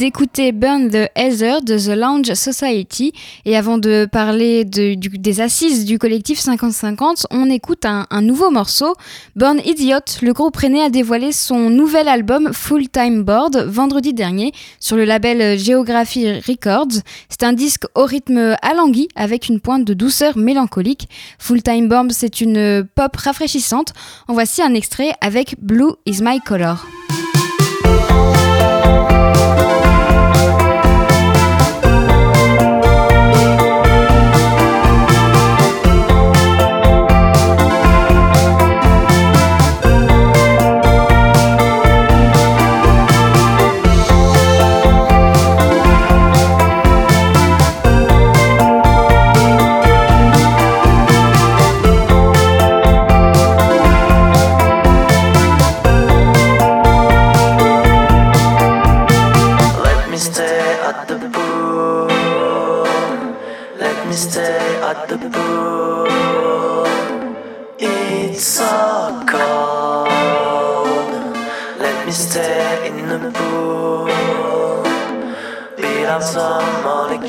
D'écouter 0.00 0.52
Burn 0.52 0.88
the 0.88 1.10
Heather 1.14 1.60
de 1.60 1.76
The 1.76 1.94
Lounge 1.94 2.32
Society. 2.32 3.12
Et 3.44 3.54
avant 3.54 3.76
de 3.76 4.08
parler 4.10 4.64
des 4.64 5.40
assises 5.42 5.84
du 5.84 5.98
collectif 5.98 6.40
50-50, 6.40 7.26
on 7.30 7.50
écoute 7.50 7.84
un, 7.84 8.06
nouveau 8.22 8.50
morceau. 8.50 8.94
Burn 9.36 9.60
Idiot, 9.62 9.98
le 10.22 10.32
groupe 10.32 10.56
René 10.56 10.80
a 10.82 10.88
dévoilé 10.88 11.32
son 11.32 11.68
nouvel 11.68 12.08
album 12.08 12.48
Full 12.54 12.88
Time 12.88 13.24
Board 13.24 13.66
vendredi 13.68 14.14
dernier 14.14 14.52
sur 14.78 14.96
le 14.96 15.04
label 15.04 15.58
Geography 15.58 16.32
Records. 16.32 17.02
C'est 17.28 17.42
un 17.42 17.52
disque 17.52 17.84
au 17.94 18.06
rythme 18.06 18.56
alangui 18.62 19.08
avec 19.16 19.50
une 19.50 19.60
pointe 19.60 19.84
de 19.84 19.92
douceur 19.92 20.38
mélancolique. 20.38 21.10
Full 21.38 21.62
Time 21.62 21.90
Board, 21.90 22.12
c'est 22.12 22.40
une 22.40 22.88
pop 22.94 23.14
rafraîchissante. 23.16 23.92
En 24.28 24.32
voici 24.32 24.62
un 24.62 24.72
extrait 24.72 25.12
avec 25.20 25.56
Blue 25.60 25.92
is 26.06 26.22
My 26.22 26.40
Color. 26.40 26.86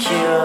you. 0.10 0.41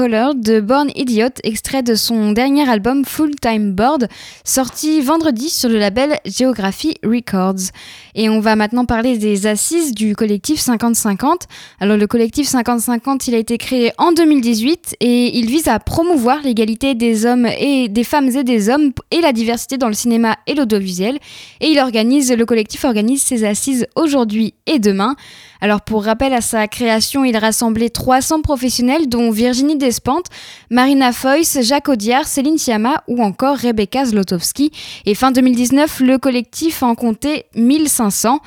De 0.00 0.60
Born 0.60 0.90
Idiot, 0.94 1.28
extrait 1.44 1.82
de 1.82 1.94
son 1.94 2.32
dernier 2.32 2.66
album 2.66 3.04
Full 3.04 3.34
Time 3.34 3.72
Board, 3.72 4.08
sorti 4.44 5.02
vendredi 5.02 5.50
sur 5.50 5.68
le 5.68 5.78
label 5.78 6.16
Geography 6.24 6.96
Records. 7.04 7.70
Et 8.14 8.30
on 8.30 8.40
va 8.40 8.56
maintenant 8.56 8.86
parler 8.86 9.18
des 9.18 9.46
assises 9.46 9.92
du 9.92 10.16
collectif 10.16 10.58
50-50. 10.58 11.42
Alors 11.80 11.98
le 11.98 12.06
collectif 12.06 12.48
50-50, 12.48 13.28
il 13.28 13.34
a 13.34 13.38
été 13.38 13.58
créé 13.58 13.92
en 13.98 14.12
2018 14.12 14.96
et 15.00 15.38
il 15.38 15.50
vise 15.50 15.68
à 15.68 15.78
promouvoir 15.78 16.40
l'égalité 16.42 16.94
des 16.94 17.26
hommes 17.26 17.46
et 17.46 17.90
des 17.90 18.04
femmes 18.04 18.28
et 18.28 18.42
des 18.42 18.70
hommes 18.70 18.92
et 19.10 19.20
la 19.20 19.32
diversité 19.32 19.76
dans 19.76 19.88
le 19.88 19.94
cinéma 19.94 20.36
et 20.46 20.54
l'audiovisuel. 20.54 21.18
Et 21.60 21.66
il 21.66 21.76
le 21.76 22.44
collectif 22.44 22.84
organise 22.84 23.22
ses 23.22 23.44
assises 23.44 23.86
aujourd'hui 23.96 24.54
et 24.66 24.78
demain. 24.78 25.16
Alors 25.60 25.82
pour 25.82 26.04
rappel 26.04 26.32
à 26.32 26.40
sa 26.40 26.68
création, 26.68 27.24
il 27.24 27.36
rassemblait 27.36 27.90
300 27.90 28.42
professionnels 28.42 29.08
dont 29.08 29.30
Virginie 29.30 29.76
Despentes, 29.76 30.26
Marina 30.70 31.12
Foyce, 31.12 31.58
Jacques 31.62 31.88
Audiard, 31.88 32.26
Céline 32.26 32.58
Sciamma 32.58 33.02
ou 33.08 33.22
encore 33.22 33.56
Rebecca 33.56 34.04
Zlotowski. 34.04 34.72
Et 35.06 35.14
fin 35.14 35.32
2019, 35.32 36.00
le 36.00 36.18
collectif 36.18 36.82
en 36.82 36.94
comptait 36.94 37.46
1500. 37.54 38.40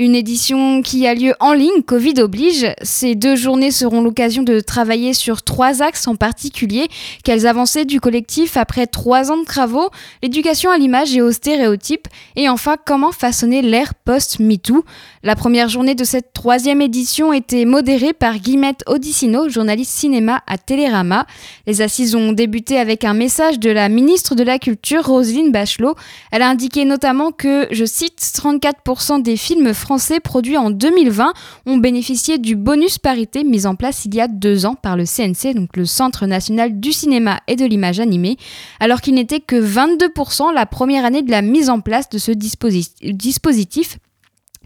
Une 0.00 0.14
édition 0.14 0.80
qui 0.80 1.08
a 1.08 1.14
lieu 1.14 1.34
en 1.40 1.52
ligne, 1.52 1.82
Covid 1.84 2.20
oblige. 2.20 2.72
Ces 2.82 3.16
deux 3.16 3.34
journées 3.34 3.72
seront 3.72 4.00
l'occasion 4.00 4.44
de 4.44 4.60
travailler 4.60 5.12
sur 5.12 5.42
trois 5.42 5.82
axes 5.82 6.06
en 6.06 6.14
particulier. 6.14 6.86
Quelles 7.24 7.48
avancées 7.48 7.84
du 7.84 8.00
collectif 8.00 8.56
après 8.56 8.86
trois 8.86 9.32
ans 9.32 9.38
de 9.38 9.44
travaux 9.44 9.90
L'éducation 10.22 10.70
à 10.70 10.78
l'image 10.78 11.16
et 11.16 11.20
aux 11.20 11.32
stéréotypes. 11.32 12.06
Et 12.36 12.48
enfin, 12.48 12.76
comment 12.86 13.10
façonner 13.10 13.60
l'ère 13.60 13.92
post-MeToo 13.94 14.84
La 15.24 15.34
première 15.34 15.68
journée 15.68 15.96
de 15.96 16.04
cette 16.04 16.32
troisième 16.32 16.80
édition 16.80 17.32
était 17.32 17.64
modérée 17.64 18.12
par 18.12 18.38
Guillemette 18.38 18.84
Odissino, 18.86 19.48
journaliste 19.48 19.90
cinéma 19.90 20.44
à 20.46 20.58
Télérama. 20.58 21.26
Les 21.66 21.82
assises 21.82 22.14
ont 22.14 22.30
débuté 22.30 22.78
avec 22.78 23.02
un 23.02 23.14
message 23.14 23.58
de 23.58 23.70
la 23.70 23.88
ministre 23.88 24.36
de 24.36 24.44
la 24.44 24.60
Culture, 24.60 25.04
Roselyne 25.04 25.50
Bachelot. 25.50 25.96
Elle 26.30 26.42
a 26.42 26.48
indiqué 26.48 26.84
notamment 26.84 27.32
que, 27.32 27.66
je 27.72 27.84
cite, 27.84 28.20
34% 28.20 29.22
des 29.22 29.36
films 29.36 29.74
français 29.74 29.87
produits 30.22 30.56
en 30.56 30.70
2020 30.70 31.32
ont 31.66 31.76
bénéficié 31.76 32.38
du 32.38 32.56
bonus 32.56 32.98
parité 32.98 33.44
mis 33.44 33.66
en 33.66 33.74
place 33.74 34.04
il 34.04 34.14
y 34.14 34.20
a 34.20 34.28
deux 34.28 34.66
ans 34.66 34.74
par 34.74 34.96
le 34.96 35.04
CNC, 35.04 35.54
donc 35.54 35.76
le 35.76 35.86
Centre 35.86 36.26
national 36.26 36.78
du 36.78 36.92
cinéma 36.92 37.40
et 37.46 37.56
de 37.56 37.64
l'image 37.64 38.00
animée, 38.00 38.36
alors 38.80 39.00
qu'il 39.00 39.14
n'était 39.14 39.40
que 39.40 39.56
22% 39.56 40.52
la 40.52 40.66
première 40.66 41.04
année 41.04 41.22
de 41.22 41.30
la 41.30 41.42
mise 41.42 41.70
en 41.70 41.80
place 41.80 42.08
de 42.08 42.18
ce 42.18 42.32
dispositif 42.32 43.98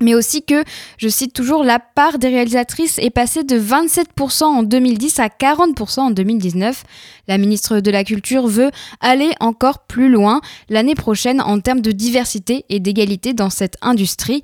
mais 0.03 0.15
aussi 0.15 0.43
que, 0.43 0.65
je 0.99 1.09
cite 1.09 1.33
toujours, 1.33 1.65
la 1.65 1.79
part 1.79 2.19
des 2.19 2.29
réalisatrices 2.29 2.99
est 2.99 3.11
passée 3.11 3.45
de 3.45 3.59
27% 3.59 4.45
en 4.45 4.63
2010 4.63 5.21
à 5.21 5.29
40% 5.29 6.01
en 6.01 6.11
2019. 6.11 6.85
La 7.29 7.39
ministre 7.39 7.81
de 7.81 7.91
la 7.91 8.03
Culture 8.03 8.47
veut 8.47 8.71
aller 9.01 9.31
encore 9.41 9.81
plus 9.87 10.09
loin 10.09 10.41
l'année 10.69 10.95
prochaine 10.95 11.41
en 11.41 11.61
termes 11.61 11.81
de 11.81 11.93
diversité 11.93 12.65
et 12.69 12.81
d'égalité 12.81 13.33
dans 13.33 13.51
cette 13.51 13.77
industrie. 13.81 14.43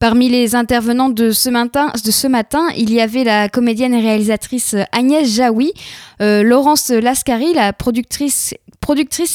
Parmi 0.00 0.30
les 0.30 0.54
intervenants 0.54 1.10
de 1.10 1.30
ce, 1.30 1.50
matin, 2.26 2.68
il 2.74 2.90
y 2.90 3.02
avait 3.02 3.22
la 3.22 3.50
comédienne 3.50 3.92
et 3.92 4.00
réalisatrice 4.00 4.74
Agnès 4.92 5.28
Jaoui, 5.28 5.74
euh, 6.20 6.42
Laurence 6.42 6.90
Lascari, 6.90 7.52
la 7.54 7.72
productrice 7.72 8.54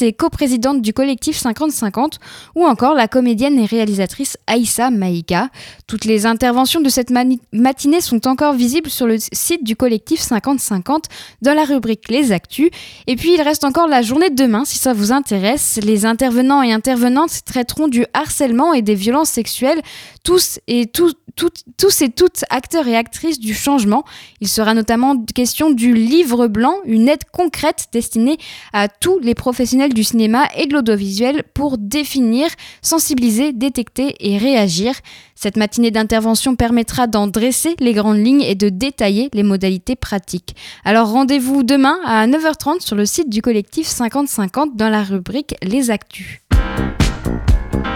et 0.02 0.12
coprésidente 0.12 0.82
du 0.82 0.92
collectif 0.92 1.42
50-50, 1.42 2.16
ou 2.56 2.66
encore 2.66 2.94
la 2.94 3.08
comédienne 3.08 3.58
et 3.58 3.66
réalisatrice 3.66 4.38
Aïssa 4.48 4.90
Maïka. 4.90 5.50
Toutes 5.88 6.06
les 6.06 6.26
interventions 6.26 6.82
de 6.82 6.90
cette 6.90 7.12
matinée 7.54 8.02
sont 8.02 8.28
encore 8.28 8.54
visibles 8.54 8.90
sur 8.90 9.08
le 9.08 9.16
site 9.18 9.64
du 9.64 9.76
collectif 9.76 10.20
50-50 10.20 11.04
dans 11.42 11.54
la 11.54 11.64
rubrique 11.64 12.10
Les 12.10 12.32
Actus. 12.32 12.70
Et 13.08 13.16
puis 13.16 13.34
il 13.34 13.42
reste 13.42 13.64
encore 13.64 13.88
la 13.88 14.02
journée 14.02 14.30
de 14.30 14.36
demain 14.36 14.66
si 14.66 14.78
ça 14.78 14.94
vous 14.94 15.14
intéresse. 15.14 15.80
Les 15.82 16.06
intervenants 16.06 16.62
et 16.62 16.74
intervenantes 16.74 17.46
traiteront 17.46 17.88
du 17.88 18.06
harcèlement 18.14 18.74
et 18.74 18.82
des 18.82 18.96
violences 18.96 19.30
sexuelles, 19.30 19.82
tous 20.24 20.60
et 20.68 20.88
toutes 20.88 22.44
acteurs 22.50 22.88
et 22.88 22.98
actrices 22.98 23.40
du 23.40 23.54
changement. 23.54 24.04
Il 24.42 24.48
sera 24.48 24.74
notamment 24.74 25.16
question 25.34 25.70
du 25.70 25.94
livre 25.94 26.48
blanc, 26.48 26.75
une 26.86 27.08
aide 27.08 27.24
concrète 27.32 27.88
destinée 27.92 28.38
à 28.74 28.88
tous 28.88 29.20
les 29.20 29.36
professionnels 29.36 29.94
du 29.94 30.04
cinéma 30.04 30.48
et 30.56 30.68
de 30.68 30.74
l'audiovisuel 30.74 31.44
pour 31.54 31.78
définir, 31.78 32.48
sensibiliser, 32.82 33.54
détecter 33.54 34.16
et 34.20 34.38
réagir. 34.38 34.94
Cette 35.36 35.58
matinée 35.58 35.92
d'intervention 35.92 36.56
permettra 36.56 37.08
d'en 37.08 37.28
dresser 37.28 37.76
les 37.80 37.94
grandes 37.94 38.26
lignes 38.26 38.42
et 38.42 38.56
de 38.56 38.70
détailler 38.70 39.30
les 39.34 39.44
modalités 39.44 39.96
pratiques. 39.96 40.56
Alors 40.84 41.10
rendez-vous 41.10 41.64
demain 41.64 41.98
à 42.06 42.28
9h30 42.28 42.82
sur 42.82 42.96
le 42.96 43.06
site 43.06 43.30
du 43.30 43.42
collectif 43.42 43.88
5050 43.88 44.76
dans 44.76 44.90
la 44.90 45.04
rubrique 45.04 45.56
Les 45.62 45.92
Actus. 45.92 46.40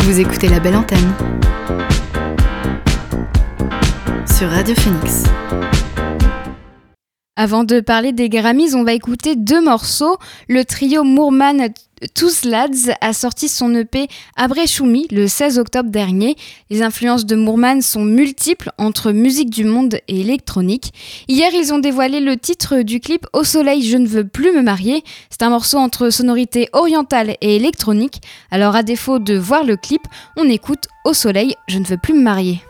Vous 0.01 0.19
écoutez 0.19 0.47
la 0.47 0.59
belle 0.59 0.75
antenne 0.75 1.13
sur 4.25 4.49
Radio 4.49 4.73
Phoenix. 4.75 5.23
Avant 7.41 7.63
de 7.63 7.79
parler 7.79 8.11
des 8.11 8.27
Grammys, 8.27 8.75
on 8.75 8.83
va 8.83 8.91
écouter 8.91 9.37
deux 9.37 9.61
morceaux. 9.61 10.17
Le 10.49 10.65
trio 10.65 11.05
Moorman 11.05 11.69
Tous 12.13 12.43
Lads 12.43 12.91
a 12.99 13.13
sorti 13.13 13.47
son 13.47 13.73
EP 13.75 14.09
Abrechoumi 14.35 15.07
le 15.09 15.25
16 15.25 15.57
octobre 15.57 15.89
dernier. 15.89 16.35
Les 16.69 16.81
influences 16.81 17.25
de 17.25 17.37
Moorman 17.37 17.81
sont 17.81 18.03
multiples 18.03 18.73
entre 18.77 19.13
musique 19.13 19.51
du 19.51 19.63
monde 19.63 19.99
et 20.09 20.19
électronique. 20.19 20.91
Hier, 21.29 21.49
ils 21.53 21.71
ont 21.73 21.79
dévoilé 21.79 22.19
le 22.19 22.35
titre 22.35 22.81
du 22.81 22.99
clip 22.99 23.25
Au 23.31 23.45
soleil, 23.45 23.83
je 23.83 23.95
ne 23.95 24.05
veux 24.05 24.27
plus 24.27 24.51
me 24.51 24.61
marier. 24.61 25.05
C'est 25.29 25.43
un 25.43 25.49
morceau 25.49 25.77
entre 25.77 26.09
sonorité 26.09 26.67
orientale 26.73 27.37
et 27.39 27.55
électronique. 27.55 28.19
Alors, 28.51 28.75
à 28.75 28.83
défaut 28.83 29.19
de 29.19 29.37
voir 29.37 29.63
le 29.63 29.77
clip, 29.77 30.01
on 30.35 30.49
écoute 30.49 30.89
Au 31.05 31.13
soleil, 31.13 31.55
je 31.69 31.79
ne 31.79 31.85
veux 31.85 31.95
plus 31.95 32.15
me 32.15 32.21
marier. 32.21 32.61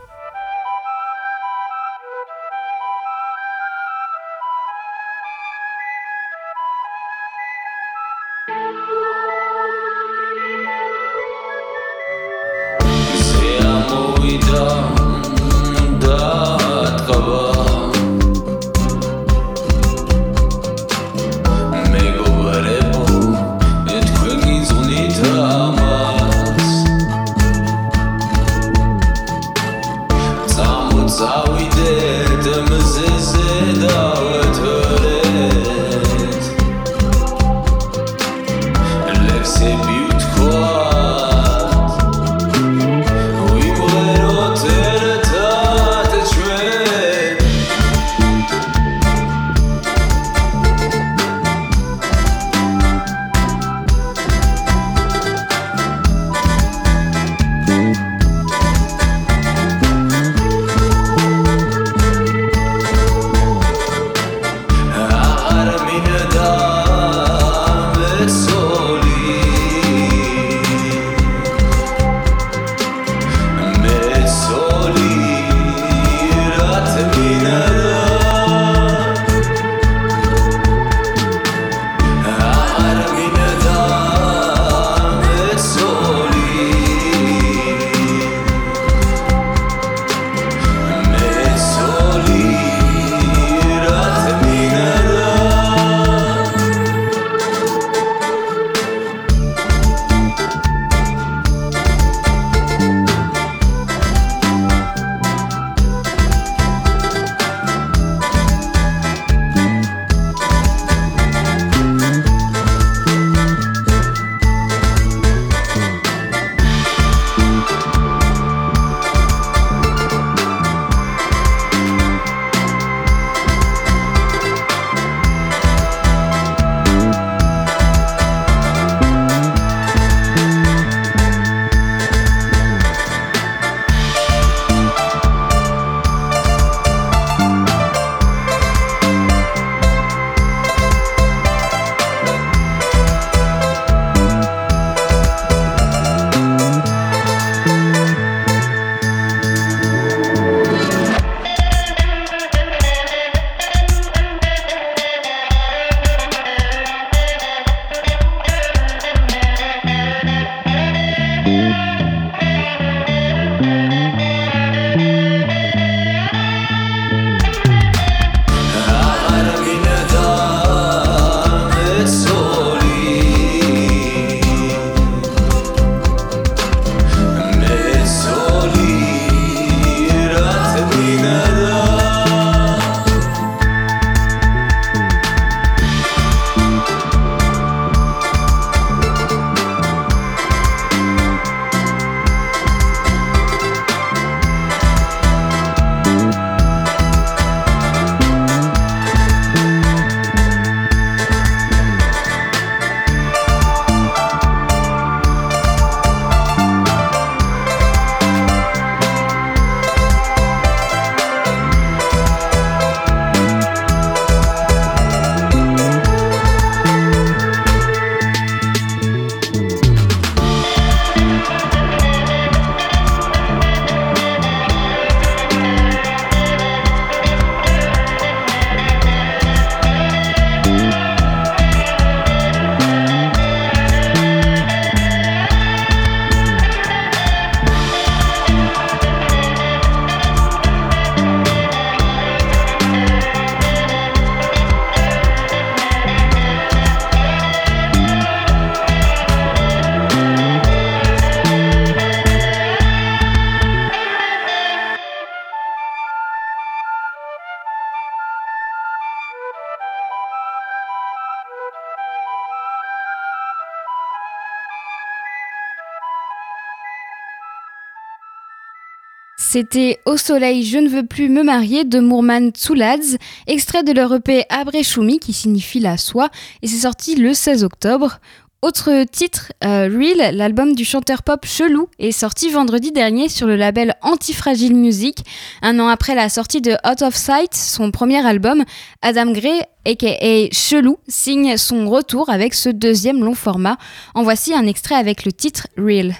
C'était 269.52 269.98
Au 270.06 270.16
soleil, 270.16 270.64
je 270.64 270.78
ne 270.78 270.88
veux 270.88 271.04
plus 271.04 271.28
me 271.28 271.42
marier 271.42 271.84
de 271.84 272.00
Mourman 272.00 272.52
Tsouladz, 272.52 273.18
extrait 273.48 273.82
de 273.82 273.92
leur 273.92 274.14
EP 274.14 274.44
Abreshumi 274.50 275.18
qui 275.18 275.34
signifie 275.34 275.80
la 275.80 275.98
soie, 275.98 276.30
et 276.62 276.68
c'est 276.68 276.82
sorti 276.82 277.16
le 277.16 277.34
16 277.34 277.64
octobre. 277.64 278.20
Autre 278.62 279.06
titre, 279.12 279.52
euh, 279.64 279.90
Real, 279.92 280.36
l'album 280.36 280.76
du 280.76 280.86
chanteur 280.86 281.24
pop 281.24 281.48
Chelou, 281.48 281.90
est 281.98 282.12
sorti 282.12 282.52
vendredi 282.52 282.92
dernier 282.92 283.28
sur 283.28 283.48
le 283.48 283.56
label 283.56 283.96
Antifragile 284.04 284.76
Music. 284.76 285.18
Un 285.64 285.80
an 285.80 285.88
après 285.88 286.14
la 286.14 286.30
sortie 286.30 286.62
de 286.62 286.74
Out 286.88 287.02
of 287.02 287.16
Sight, 287.16 287.56
son 287.56 287.90
premier 287.90 288.24
album, 288.24 288.64
Adam 289.02 289.32
Gray, 289.32 289.64
aka 289.84 290.50
Chelou, 290.52 291.00
signe 291.08 291.58
son 291.58 291.90
retour 291.90 292.30
avec 292.30 292.54
ce 292.54 292.70
deuxième 292.70 293.24
long 293.24 293.34
format. 293.34 293.78
En 294.14 294.22
voici 294.22 294.54
un 294.54 294.68
extrait 294.68 294.94
avec 294.94 295.26
le 295.26 295.32
titre 295.32 295.66
Real. 295.76 296.14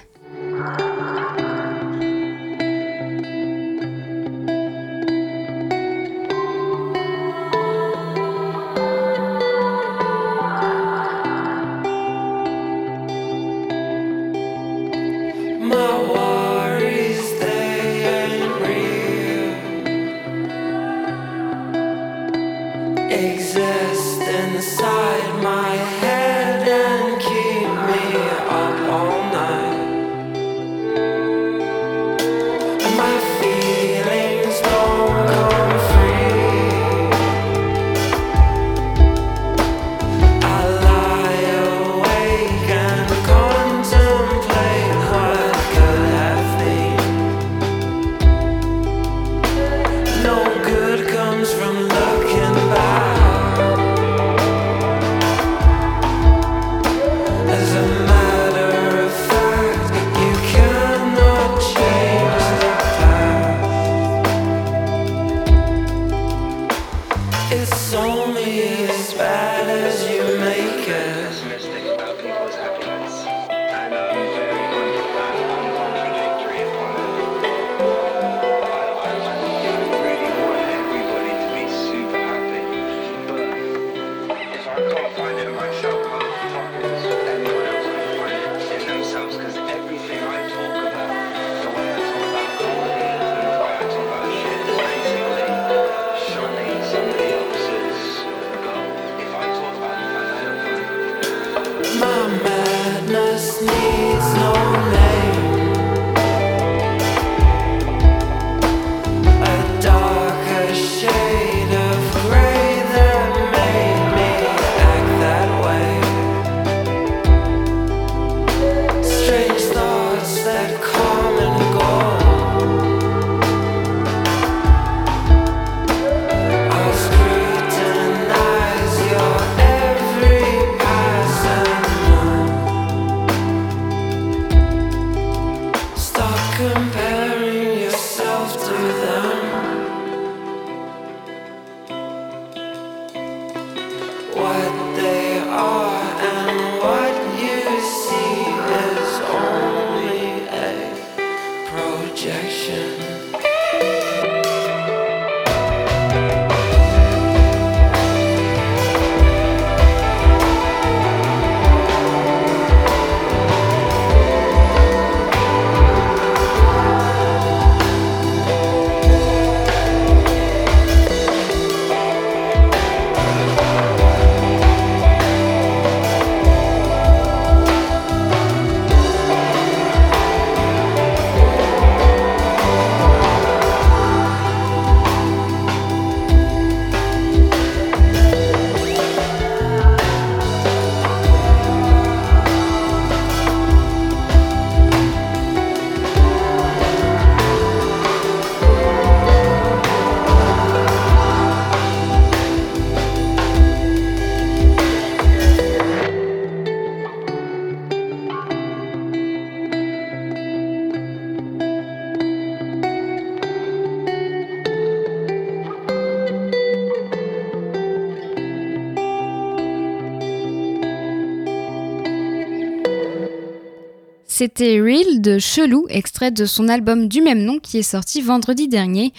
C'était 224.40 224.80
Real 224.80 225.20
de 225.20 225.38
Chelou, 225.38 225.84
extrait 225.90 226.30
de 226.30 226.46
son 226.46 226.70
album 226.70 227.08
du 227.08 227.20
même 227.20 227.42
nom 227.44 227.58
qui 227.58 227.76
est 227.76 227.82
sorti 227.82 228.22
vendredi 228.22 228.68
dernier. 228.68 229.12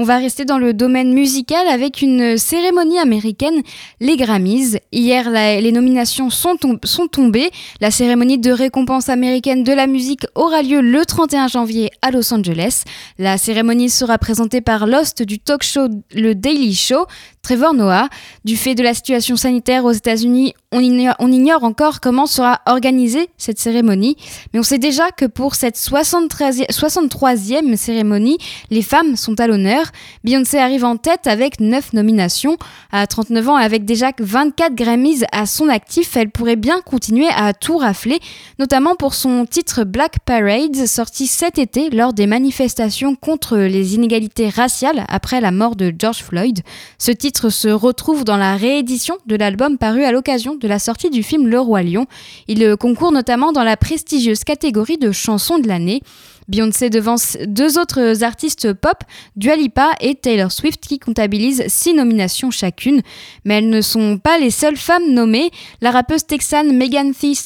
On 0.00 0.04
va 0.04 0.18
rester 0.18 0.44
dans 0.44 0.58
le 0.58 0.74
domaine 0.74 1.12
musical 1.12 1.66
avec 1.66 2.02
une 2.02 2.38
cérémonie 2.38 3.00
américaine, 3.00 3.62
les 3.98 4.16
Grammys. 4.16 4.78
Hier, 4.92 5.28
les 5.28 5.72
nominations 5.72 6.30
sont, 6.30 6.54
sont, 6.84 7.08
tombées. 7.08 7.50
La 7.80 7.90
cérémonie 7.90 8.38
de 8.38 8.52
récompense 8.52 9.08
américaine 9.08 9.64
de 9.64 9.72
la 9.72 9.88
musique 9.88 10.24
aura 10.36 10.62
lieu 10.62 10.80
le 10.80 11.04
31 11.04 11.48
janvier 11.48 11.90
à 12.00 12.12
Los 12.12 12.32
Angeles. 12.32 12.84
La 13.18 13.38
cérémonie 13.38 13.90
sera 13.90 14.18
présentée 14.18 14.60
par 14.60 14.86
l'host 14.86 15.24
du 15.24 15.40
talk 15.40 15.64
show 15.64 15.88
Le 16.14 16.36
Daily 16.36 16.76
Show, 16.76 17.06
Trevor 17.42 17.74
Noah. 17.74 18.08
Du 18.44 18.56
fait 18.56 18.76
de 18.76 18.84
la 18.84 18.94
situation 18.94 19.34
sanitaire 19.34 19.84
aux 19.84 19.90
États-Unis, 19.90 20.54
on 20.70 20.80
ignore, 20.80 21.64
encore 21.64 21.98
comment 21.98 22.26
sera 22.26 22.60
organisée 22.66 23.30
cette 23.36 23.58
cérémonie, 23.58 24.16
mais 24.54 24.60
sait 24.68 24.78
déjà 24.78 25.10
que 25.10 25.24
pour 25.24 25.54
cette 25.54 25.78
63e 25.78 27.76
cérémonie, 27.76 28.36
les 28.70 28.82
femmes 28.82 29.16
sont 29.16 29.40
à 29.40 29.46
l'honneur. 29.46 29.86
Beyoncé 30.24 30.58
arrive 30.58 30.84
en 30.84 30.98
tête 30.98 31.26
avec 31.26 31.58
9 31.58 31.94
nominations. 31.94 32.58
À 32.92 33.06
39 33.06 33.48
ans 33.48 33.56
avec 33.56 33.86
déjà 33.86 34.10
24 34.18 34.74
Grammys 34.74 35.24
à 35.32 35.46
son 35.46 35.70
actif, 35.70 36.18
elle 36.18 36.28
pourrait 36.28 36.56
bien 36.56 36.82
continuer 36.82 37.28
à 37.34 37.54
tout 37.54 37.78
rafler, 37.78 38.18
notamment 38.58 38.94
pour 38.94 39.14
son 39.14 39.46
titre 39.46 39.84
Black 39.84 40.18
Parade, 40.26 40.84
sorti 40.84 41.26
cet 41.26 41.58
été 41.58 41.88
lors 41.88 42.12
des 42.12 42.26
manifestations 42.26 43.14
contre 43.14 43.56
les 43.56 43.94
inégalités 43.94 44.50
raciales 44.50 45.06
après 45.08 45.40
la 45.40 45.50
mort 45.50 45.76
de 45.76 45.94
George 45.98 46.22
Floyd. 46.22 46.60
Ce 46.98 47.10
titre 47.10 47.48
se 47.48 47.68
retrouve 47.68 48.22
dans 48.24 48.36
la 48.36 48.54
réédition 48.54 49.16
de 49.24 49.36
l'album 49.36 49.78
paru 49.78 50.04
à 50.04 50.12
l'occasion 50.12 50.56
de 50.56 50.68
la 50.68 50.78
sortie 50.78 51.08
du 51.08 51.22
film 51.22 51.48
Le 51.48 51.58
Roi 51.58 51.82
Lion. 51.84 52.04
Il 52.48 52.76
concourt 52.76 53.12
notamment 53.12 53.52
dans 53.52 53.64
la 53.64 53.78
prestigieuse 53.78 54.44
catégorie 54.44 54.57
de 54.62 55.12
chansons 55.12 55.58
de 55.58 55.68
l'année. 55.68 56.02
Beyoncé 56.48 56.88
devance 56.88 57.36
deux 57.46 57.78
autres 57.78 58.24
artistes 58.24 58.72
pop, 58.72 59.04
Dua 59.36 59.56
Lipa 59.56 59.92
et 60.00 60.14
Taylor 60.14 60.50
Swift, 60.50 60.80
qui 60.86 60.98
comptabilisent 60.98 61.64
six 61.68 61.92
nominations 61.92 62.50
chacune. 62.50 63.02
Mais 63.44 63.58
elles 63.58 63.68
ne 63.68 63.82
sont 63.82 64.18
pas 64.18 64.38
les 64.38 64.50
seules 64.50 64.76
femmes 64.76 65.12
nommées. 65.12 65.50
La 65.82 65.90
rappeuse 65.90 66.24
texane 66.26 66.74
Megan 66.74 67.12
Thee 67.12 67.36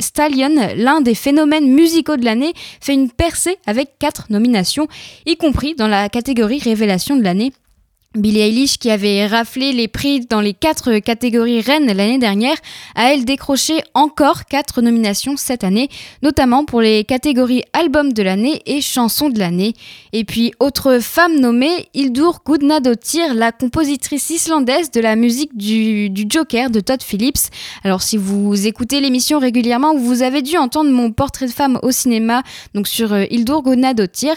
Stallion, 0.00 0.54
l'un 0.76 1.00
des 1.00 1.16
phénomènes 1.16 1.68
musicaux 1.68 2.16
de 2.16 2.24
l'année, 2.24 2.52
fait 2.80 2.94
une 2.94 3.10
percée 3.10 3.58
avec 3.66 3.98
quatre 3.98 4.26
nominations, 4.30 4.86
y 5.26 5.36
compris 5.36 5.74
dans 5.74 5.88
la 5.88 6.08
catégorie 6.08 6.60
Révélation 6.60 7.16
de 7.16 7.24
l'année. 7.24 7.52
Billie 8.16 8.40
Eilish, 8.40 8.78
qui 8.78 8.90
avait 8.90 9.26
raflé 9.26 9.74
les 9.74 9.86
prix 9.86 10.20
dans 10.20 10.40
les 10.40 10.54
quatre 10.54 10.98
catégories 10.98 11.60
reines 11.60 11.92
l'année 11.92 12.16
dernière, 12.16 12.56
a 12.94 13.12
elle 13.12 13.26
décroché 13.26 13.82
encore 13.92 14.46
quatre 14.46 14.80
nominations 14.80 15.36
cette 15.36 15.62
année, 15.62 15.90
notamment 16.22 16.64
pour 16.64 16.80
les 16.80 17.04
catégories 17.04 17.64
album 17.74 18.14
de 18.14 18.22
l'année 18.22 18.62
et 18.64 18.80
chanson 18.80 19.28
de 19.28 19.38
l'année. 19.38 19.74
Et 20.14 20.24
puis, 20.24 20.54
autre 20.58 21.00
femme 21.00 21.38
nommée, 21.38 21.90
Hildur 21.92 22.40
Gudnadottir, 22.46 23.34
la 23.34 23.52
compositrice 23.52 24.30
islandaise 24.30 24.90
de 24.90 25.02
la 25.02 25.14
musique 25.14 25.54
du, 25.54 26.10
Joker 26.30 26.70
de 26.70 26.80
Todd 26.80 27.02
Phillips. 27.02 27.50
Alors, 27.84 28.00
si 28.00 28.16
vous 28.16 28.66
écoutez 28.66 29.02
l'émission 29.02 29.38
régulièrement, 29.38 29.94
vous 29.94 30.22
avez 30.22 30.40
dû 30.40 30.56
entendre 30.56 30.90
mon 30.90 31.12
portrait 31.12 31.46
de 31.46 31.52
femme 31.52 31.78
au 31.82 31.90
cinéma, 31.90 32.42
donc 32.72 32.88
sur 32.88 33.12
euh, 33.12 33.24
Hildur 33.30 33.62
Gudnadottir. 33.62 34.34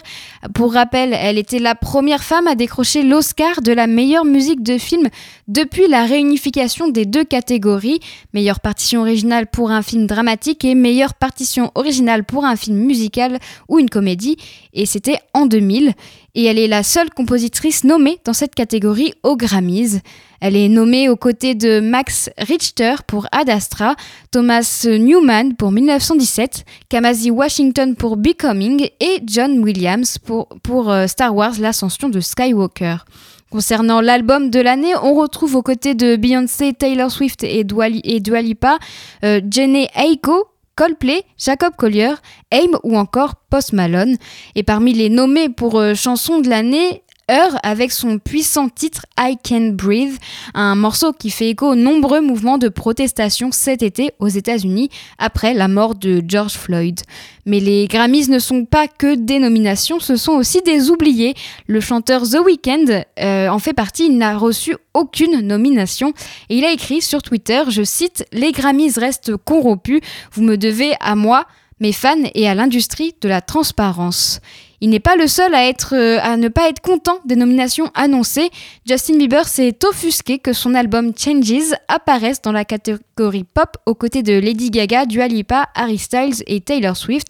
Pour 0.53 0.74
rappel, 0.74 1.13
elle 1.17 1.38
était 1.38 1.59
la 1.59 1.74
première 1.74 2.22
femme 2.22 2.47
à 2.47 2.55
décrocher 2.55 3.03
l'Oscar 3.03 3.61
de 3.62 3.72
la 3.72 3.88
meilleure 3.88 4.26
musique 4.26 4.64
de 4.64 4.78
film 4.78 5.07
depuis 5.47 5.88
la 5.88 6.05
réunification 6.05 6.88
des 6.88 7.05
deux 7.05 7.24
catégories, 7.24 7.99
meilleure 8.34 8.59
partition 8.59 9.01
originale 9.01 9.47
pour 9.47 9.72
un 9.72 9.82
film 9.82 10.07
dramatique 10.07 10.66
et 10.66 10.76
meilleure 10.76 11.14
partition 11.14 11.72
originale 11.76 12.24
pour 12.24 12.45
un 12.45 12.55
film 12.55 12.78
musical 12.78 13.39
ou 13.70 13.80
une 13.80 13.89
comédie, 13.89 14.38
et 14.74 14.86
c'était 14.86 15.20
en 15.34 15.45
2000. 15.45 15.93
Et 16.34 16.45
elle 16.45 16.57
est 16.57 16.68
la 16.68 16.84
seule 16.84 17.09
compositrice 17.09 17.84
nommée 17.84 18.20
dans 18.24 18.34
cette 18.34 18.55
catégorie 18.55 19.14
aux 19.24 19.36
Grammys. 19.36 19.99
Elle 20.39 20.55
est 20.55 20.70
nommée 20.70 21.09
aux 21.09 21.18
côtés 21.18 21.55
de 21.55 21.82
Max 21.82 22.30
Richter 22.38 22.95
pour 23.05 23.28
Ad 23.32 23.49
Astra, 23.49 23.95
Thomas 24.32 24.86
Newman 24.86 25.55
pour 25.55 25.72
1917, 25.72 26.66
Kamasi 26.89 27.30
Washington 27.32 27.95
pour 27.95 28.18
Becoming 28.18 28.89
et 28.99 29.20
John 29.26 29.59
Williams 29.59 30.18
pour, 30.18 30.47
pour 30.64 30.89
euh, 30.89 31.05
Star 31.07 31.36
Wars 31.36 31.53
L'Ascension 31.59 32.09
de 32.09 32.22
Skywalker. 32.22 33.05
Concernant 33.52 33.99
l'album 33.99 34.49
de 34.49 34.62
l'année, 34.62 34.93
on 35.04 35.14
retrouve 35.14 35.58
aux 35.58 35.62
côtés 35.62 35.93
de 35.93 36.16
Beyoncé, 36.16 36.72
Taylor 36.72 37.12
Swift 37.12 37.43
et 37.43 37.66
Dua, 37.66 37.89
et 37.89 38.20
Lipa, 38.20 38.80
euh, 39.26 39.41
Jenny 39.52 39.89
Aiko, 39.93 40.47
Coldplay, 40.78 41.24
Jacob 41.38 41.76
Collier, 41.76 42.14
Aim 42.52 42.80
ou 42.84 42.97
encore 42.97 43.36
Post 43.49 43.74
Malone. 43.74 44.16
Et 44.56 44.64
parmi 44.64 44.93
les 44.93 45.10
nommés 45.10 45.49
pour 45.49 45.82
euh, 45.82 45.93
chanson 45.95 46.39
de 46.39 46.47
l'année, 46.47 47.04
avec 47.28 47.91
son 47.91 48.19
puissant 48.19 48.67
titre 48.69 49.05
I 49.17 49.38
Can 49.47 49.69
Breathe, 49.74 50.17
un 50.53 50.76
morceau 50.76 51.13
qui 51.13 51.30
fait 51.30 51.49
écho 51.49 51.72
aux 51.72 51.76
nombreux 51.76 52.22
mouvements 52.22 52.57
de 52.57 52.67
protestation 52.67 53.51
cet 53.51 53.84
été 53.84 54.11
aux 54.19 54.28
États-Unis 54.28 54.89
après 55.17 55.53
la 55.53 55.67
mort 55.67 55.95
de 55.95 56.22
George 56.28 56.53
Floyd. 56.53 56.99
Mais 57.45 57.59
les 57.59 57.88
Grammys 57.88 58.30
ne 58.30 58.39
sont 58.39 58.65
pas 58.65 58.88
que 58.88 59.15
des 59.15 59.39
nominations, 59.39 59.99
ce 59.99 60.15
sont 60.15 60.34
aussi 60.34 60.61
des 60.61 60.89
oubliés. 60.89 61.34
Le 61.67 61.80
chanteur 61.80 62.24
The 62.24 62.39
Weeknd 62.45 63.03
euh, 63.19 63.47
en 63.47 63.59
fait 63.59 63.74
partie, 63.74 64.07
il 64.07 64.17
n'a 64.17 64.38
reçu 64.38 64.76
aucune 64.93 65.39
nomination 65.39 66.13
et 66.49 66.57
il 66.57 66.65
a 66.65 66.72
écrit 66.72 67.01
sur 67.01 67.24
Twitter, 67.24 67.63
je 67.69 67.84
cite, 67.84 68.26
Les 68.34 68.51
Grammys 68.51 68.97
restent 68.97 69.36
corrompus, 69.38 70.01
vous 70.34 70.43
me 70.43 70.57
devez 70.57 70.93
à 70.99 71.15
moi, 71.15 71.45
mes 71.80 71.93
fans 71.93 72.24
et 72.36 72.47
à 72.47 72.55
l'industrie 72.55 73.15
de 73.22 73.30
la 73.30 73.41
transparence. 73.41 74.39
Il 74.84 74.90
n'est 74.90 75.00
pas 75.00 75.16
le 75.16 75.28
seul 75.28 75.54
euh, 75.54 76.20
à 76.24 76.38
ne 76.38 76.48
pas 76.48 76.68
être 76.68 76.82
content 76.82 77.20
des 77.24 77.36
nominations 77.36 77.92
annoncées. 77.94 78.50
Justin 78.88 79.18
Bieber 79.18 79.48
s'est 79.48 79.78
offusqué 79.88 80.40
que 80.40 80.54
son 80.54 80.74
album 80.74 81.14
Changes 81.16 81.76
apparaisse 81.88 82.42
dans 82.42 82.52
la 82.52 82.66
catégorie 82.66 83.44
pop 83.44 83.78
aux 83.86 83.94
côtés 83.94 84.24
de 84.24 84.34
Lady 84.34 84.72
Gaga, 84.72 85.06
Dua 85.06 85.28
Lipa, 85.28 85.70
Harry 85.76 86.00
Styles 86.00 86.44
et 86.48 86.62
Taylor 86.62 86.98
Swift. 86.98 87.28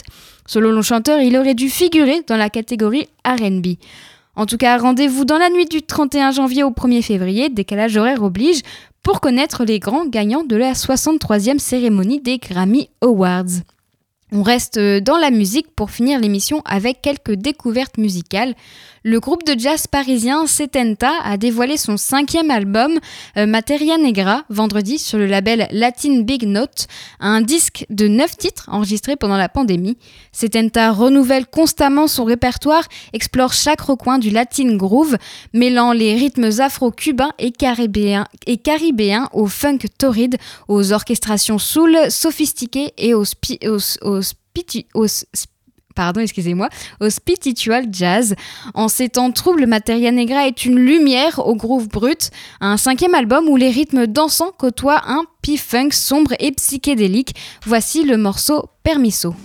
Selon 0.48 0.72
le 0.72 0.82
chanteur, 0.82 1.20
il 1.20 1.36
aurait 1.36 1.54
dû 1.54 1.70
figurer 1.70 2.22
dans 2.26 2.38
la 2.38 2.50
catégorie 2.50 3.10
RB. 3.26 3.76
En 4.38 4.46
tout 4.46 4.58
cas, 4.58 4.78
rendez-vous 4.78 5.26
dans 5.26 5.38
la 5.38 5.50
nuit 5.50 5.66
du 5.66 5.82
31 5.82 6.32
janvier 6.32 6.64
au 6.64 6.72
1er 6.72 7.02
février, 7.02 7.50
décalage 7.50 7.98
horaire 7.98 8.24
oblige, 8.24 8.62
pour 9.04 9.20
connaître 9.20 9.66
les 9.66 9.80
grands 9.80 10.06
gagnants 10.06 10.46
de 10.46 10.56
la 10.56 10.72
63e 10.72 11.60
cérémonie 11.60 12.22
des 12.22 12.38
Grammy 12.38 12.90
Awards. 13.02 13.62
On 14.32 14.44
reste 14.44 14.80
dans 14.80 15.18
la 15.18 15.30
musique 15.30 15.76
pour 15.76 15.92
finir 15.92 16.20
l'émission 16.20 16.62
avec 16.64 17.02
quelques 17.02 17.34
découvertes 17.34 17.98
musicales. 17.98 18.56
Le 19.04 19.20
groupe 19.20 19.44
de 19.48 19.60
jazz 19.60 19.88
parisien 19.88 20.46
Setenta 20.46 21.12
a 21.24 21.38
dévoilé 21.38 21.76
son 21.76 21.98
cinquième 21.98 22.52
album 22.52 23.00
euh, 23.36 23.48
Materia 23.48 23.98
Negra 23.98 24.44
vendredi 24.50 25.00
sur 25.00 25.18
le 25.18 25.26
label 25.26 25.68
Latin 25.72 26.22
Big 26.22 26.44
Note, 26.46 26.86
un 27.20 27.42
disque 27.42 27.88
de 27.90 28.08
neuf 28.08 28.38
titres 28.38 28.70
enregistrés 28.72 29.16
pendant 29.16 29.38
la 29.38 29.50
pandémie. 29.50 29.98
Setenta 30.32 30.92
renouvelle 30.92 31.48
constamment 31.48 32.06
son 32.06 32.26
répertoire, 32.26 32.84
explore 33.12 33.54
chaque 33.54 33.82
recoin 33.82 34.20
du 34.20 34.30
Latin 34.30 34.76
Groove, 34.76 35.18
mêlant 35.52 35.94
les 35.94 36.14
rythmes 36.14 36.52
afro-cubains 36.60 37.32
et 37.40 37.52
caribéens, 37.52 38.28
au 39.34 39.48
funk 39.48 39.80
torride, 39.98 40.38
aux 40.68 40.94
orchestrations 40.94 41.58
soul 41.58 41.98
sophistiquées 42.12 42.94
et 43.00 43.16
aux, 43.16 43.26
pardon, 45.96 46.22
excusez-moi, 46.22 46.70
au 47.00 47.10
spiritual 47.10 47.86
jazz. 47.92 48.36
En 48.74 48.88
ces 48.88 49.10
temps 49.10 49.32
troubles, 49.32 49.66
Materia 49.66 50.12
Negra 50.12 50.48
est 50.48 50.66
une 50.66 50.80
lumière 50.80 51.46
au 51.46 51.56
groove 51.56 51.88
brut, 51.88 52.32
un 52.60 52.78
cinquième 52.78 53.16
album 53.16 53.48
où 53.48 53.56
les 53.56 53.70
rythmes 53.70 54.08
dansants 54.08 54.52
côtoient 54.58 55.02
un 55.08 55.24
p-funk 55.42 55.90
sombre 55.92 56.34
et 56.40 56.52
psychédélique. 56.52 57.36
Voici 57.66 58.04
le 58.04 58.18
morceau 58.18 58.70
Permiso. 58.84 59.36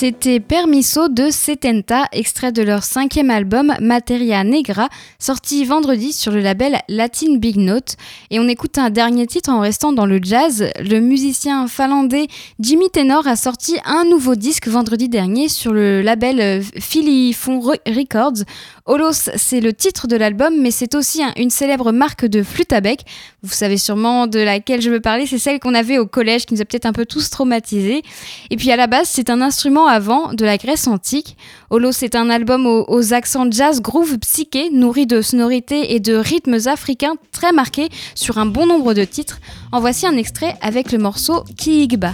C'était 0.00 0.38
Permiso 0.38 1.08
de 1.08 1.28
Setenta, 1.28 2.04
extrait 2.12 2.52
de 2.52 2.62
leur 2.62 2.84
cinquième 2.84 3.30
album 3.30 3.74
Materia 3.80 4.44
Negra, 4.44 4.88
sorti 5.18 5.64
vendredi 5.64 6.12
sur 6.12 6.30
le 6.30 6.38
label 6.38 6.78
Latin 6.88 7.34
Big 7.34 7.56
Note. 7.56 7.96
Et 8.30 8.38
on 8.38 8.46
écoute 8.46 8.78
un 8.78 8.90
dernier 8.90 9.26
titre 9.26 9.50
en 9.50 9.58
restant 9.58 9.92
dans 9.92 10.06
le 10.06 10.20
jazz. 10.22 10.70
Le 10.78 11.00
musicien 11.00 11.66
finlandais 11.66 12.28
Jimmy 12.60 12.88
Tenor 12.90 13.26
a 13.26 13.34
sorti 13.34 13.76
un 13.84 14.04
nouveau 14.04 14.36
disque 14.36 14.68
vendredi 14.68 15.08
dernier 15.08 15.48
sur 15.48 15.72
le 15.72 16.00
label 16.00 16.62
Philly 16.78 17.32
Fon 17.32 17.58
Records. 17.58 18.44
Holos, 18.86 19.30
c'est 19.34 19.60
le 19.60 19.72
titre 19.72 20.06
de 20.06 20.14
l'album, 20.14 20.54
mais 20.60 20.70
c'est 20.70 20.94
aussi 20.94 21.22
une 21.36 21.50
célèbre 21.50 21.90
marque 21.90 22.24
de 22.24 22.44
flûte 22.44 22.72
à 22.72 22.80
bec. 22.80 23.00
Vous 23.42 23.52
savez 23.52 23.76
sûrement 23.76 24.28
de 24.28 24.38
laquelle 24.38 24.80
je 24.80 24.90
veux 24.90 25.00
parler, 25.00 25.26
c'est 25.26 25.38
celle 25.38 25.58
qu'on 25.58 25.74
avait 25.74 25.98
au 25.98 26.06
collège 26.06 26.46
qui 26.46 26.54
nous 26.54 26.62
a 26.62 26.64
peut-être 26.64 26.86
un 26.86 26.92
peu 26.92 27.04
tous 27.04 27.30
traumatisés. 27.30 28.02
Et 28.50 28.56
puis 28.56 28.70
à 28.70 28.76
la 28.76 28.86
base, 28.86 29.08
c'est 29.08 29.28
un 29.28 29.40
instrument 29.40 29.87
avant 29.88 30.32
de 30.32 30.44
la 30.44 30.56
Grèce 30.56 30.86
antique. 30.86 31.36
Holos, 31.70 31.92
c'est 31.92 32.14
un 32.14 32.30
album 32.30 32.66
aux, 32.66 33.14
accents 33.14 33.50
jazz 33.50 33.80
groove 33.80 34.18
psyché, 34.18 34.70
nourri 34.70 35.06
de 35.06 35.22
sonorités 35.22 35.94
et 35.94 36.00
de 36.00 36.14
rythmes 36.14 36.58
africains 36.66 37.14
très 37.32 37.52
marqués 37.52 37.88
sur 38.14 38.38
un 38.38 38.46
bon 38.46 38.66
nombre 38.66 38.94
de 38.94 39.04
titres. 39.04 39.40
En 39.72 39.80
voici 39.80 40.06
un 40.06 40.16
extrait 40.16 40.56
avec 40.60 40.92
le 40.92 40.98
morceau 40.98 41.44
Kiigba. 41.56 42.12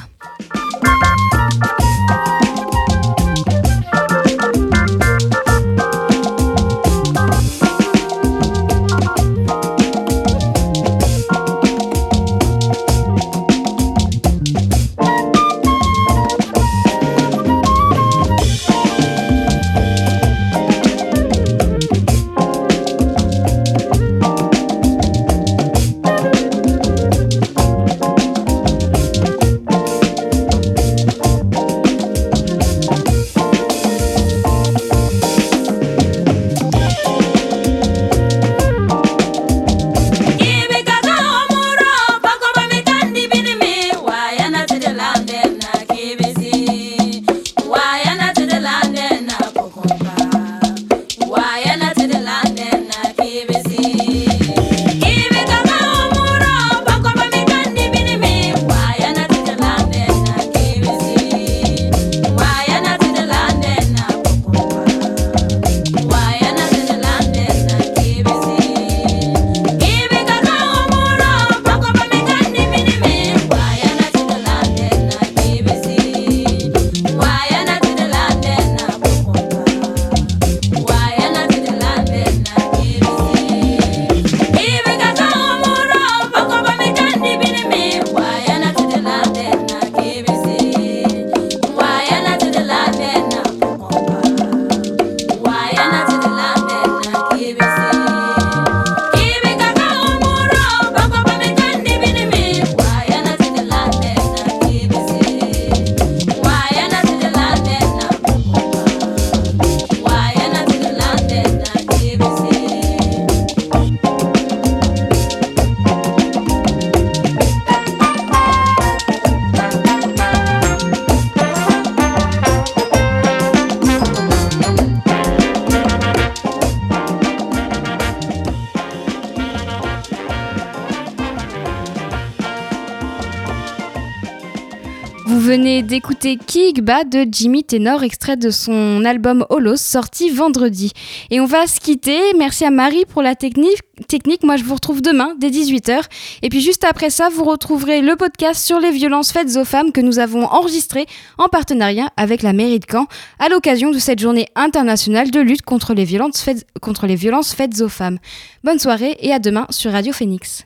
D'écouter 135.95 136.37
Kigba 136.45 137.05
de 137.05 137.25
Jimmy 137.31 137.63
Tenor, 137.63 138.03
extrait 138.03 138.37
de 138.37 138.51
son 138.51 139.05
album 139.05 139.47
Holos, 139.49 139.77
sorti 139.77 140.29
vendredi. 140.29 140.91
Et 141.31 141.39
on 141.39 141.47
va 141.47 141.69
se 141.69 141.79
quitter. 141.79 142.19
Merci 142.37 142.65
à 142.65 142.71
Marie 142.71 143.05
pour 143.05 143.23
la 143.23 143.37
technique. 143.37 143.79
technique. 144.09 144.43
Moi, 144.43 144.57
je 144.57 144.65
vous 144.65 144.75
retrouve 144.75 145.03
demain 145.03 145.37
dès 145.39 145.51
18h. 145.51 146.03
Et 146.43 146.49
puis 146.49 146.61
juste 146.61 146.83
après 146.83 147.11
ça, 147.11 147.29
vous 147.29 147.45
retrouverez 147.45 148.01
le 148.01 148.17
podcast 148.17 148.67
sur 148.67 148.81
les 148.81 148.91
violences 148.91 149.31
faites 149.31 149.57
aux 149.57 149.65
femmes 149.65 149.93
que 149.93 150.01
nous 150.01 150.19
avons 150.19 150.47
enregistré 150.47 151.07
en 151.39 151.47
partenariat 151.47 152.11
avec 152.17 152.43
la 152.43 152.53
mairie 152.53 152.81
de 152.81 152.87
Caen 152.91 153.07
à 153.39 153.49
l'occasion 153.49 153.93
de 153.93 153.99
cette 154.01 154.19
journée 154.19 154.49
internationale 154.57 155.31
de 155.31 155.39
lutte 155.39 155.63
contre 155.63 155.95
les 155.95 156.05
violences 156.05 156.41
faites, 156.41 156.67
contre 156.81 157.07
les 157.07 157.15
violences 157.15 157.55
faites 157.55 157.81
aux 157.81 157.89
femmes. 157.89 158.19
Bonne 158.65 158.81
soirée 158.81 159.17
et 159.21 159.33
à 159.33 159.39
demain 159.39 159.69
sur 159.71 159.93
Radio 159.93 160.13
Phoenix. 160.13 160.65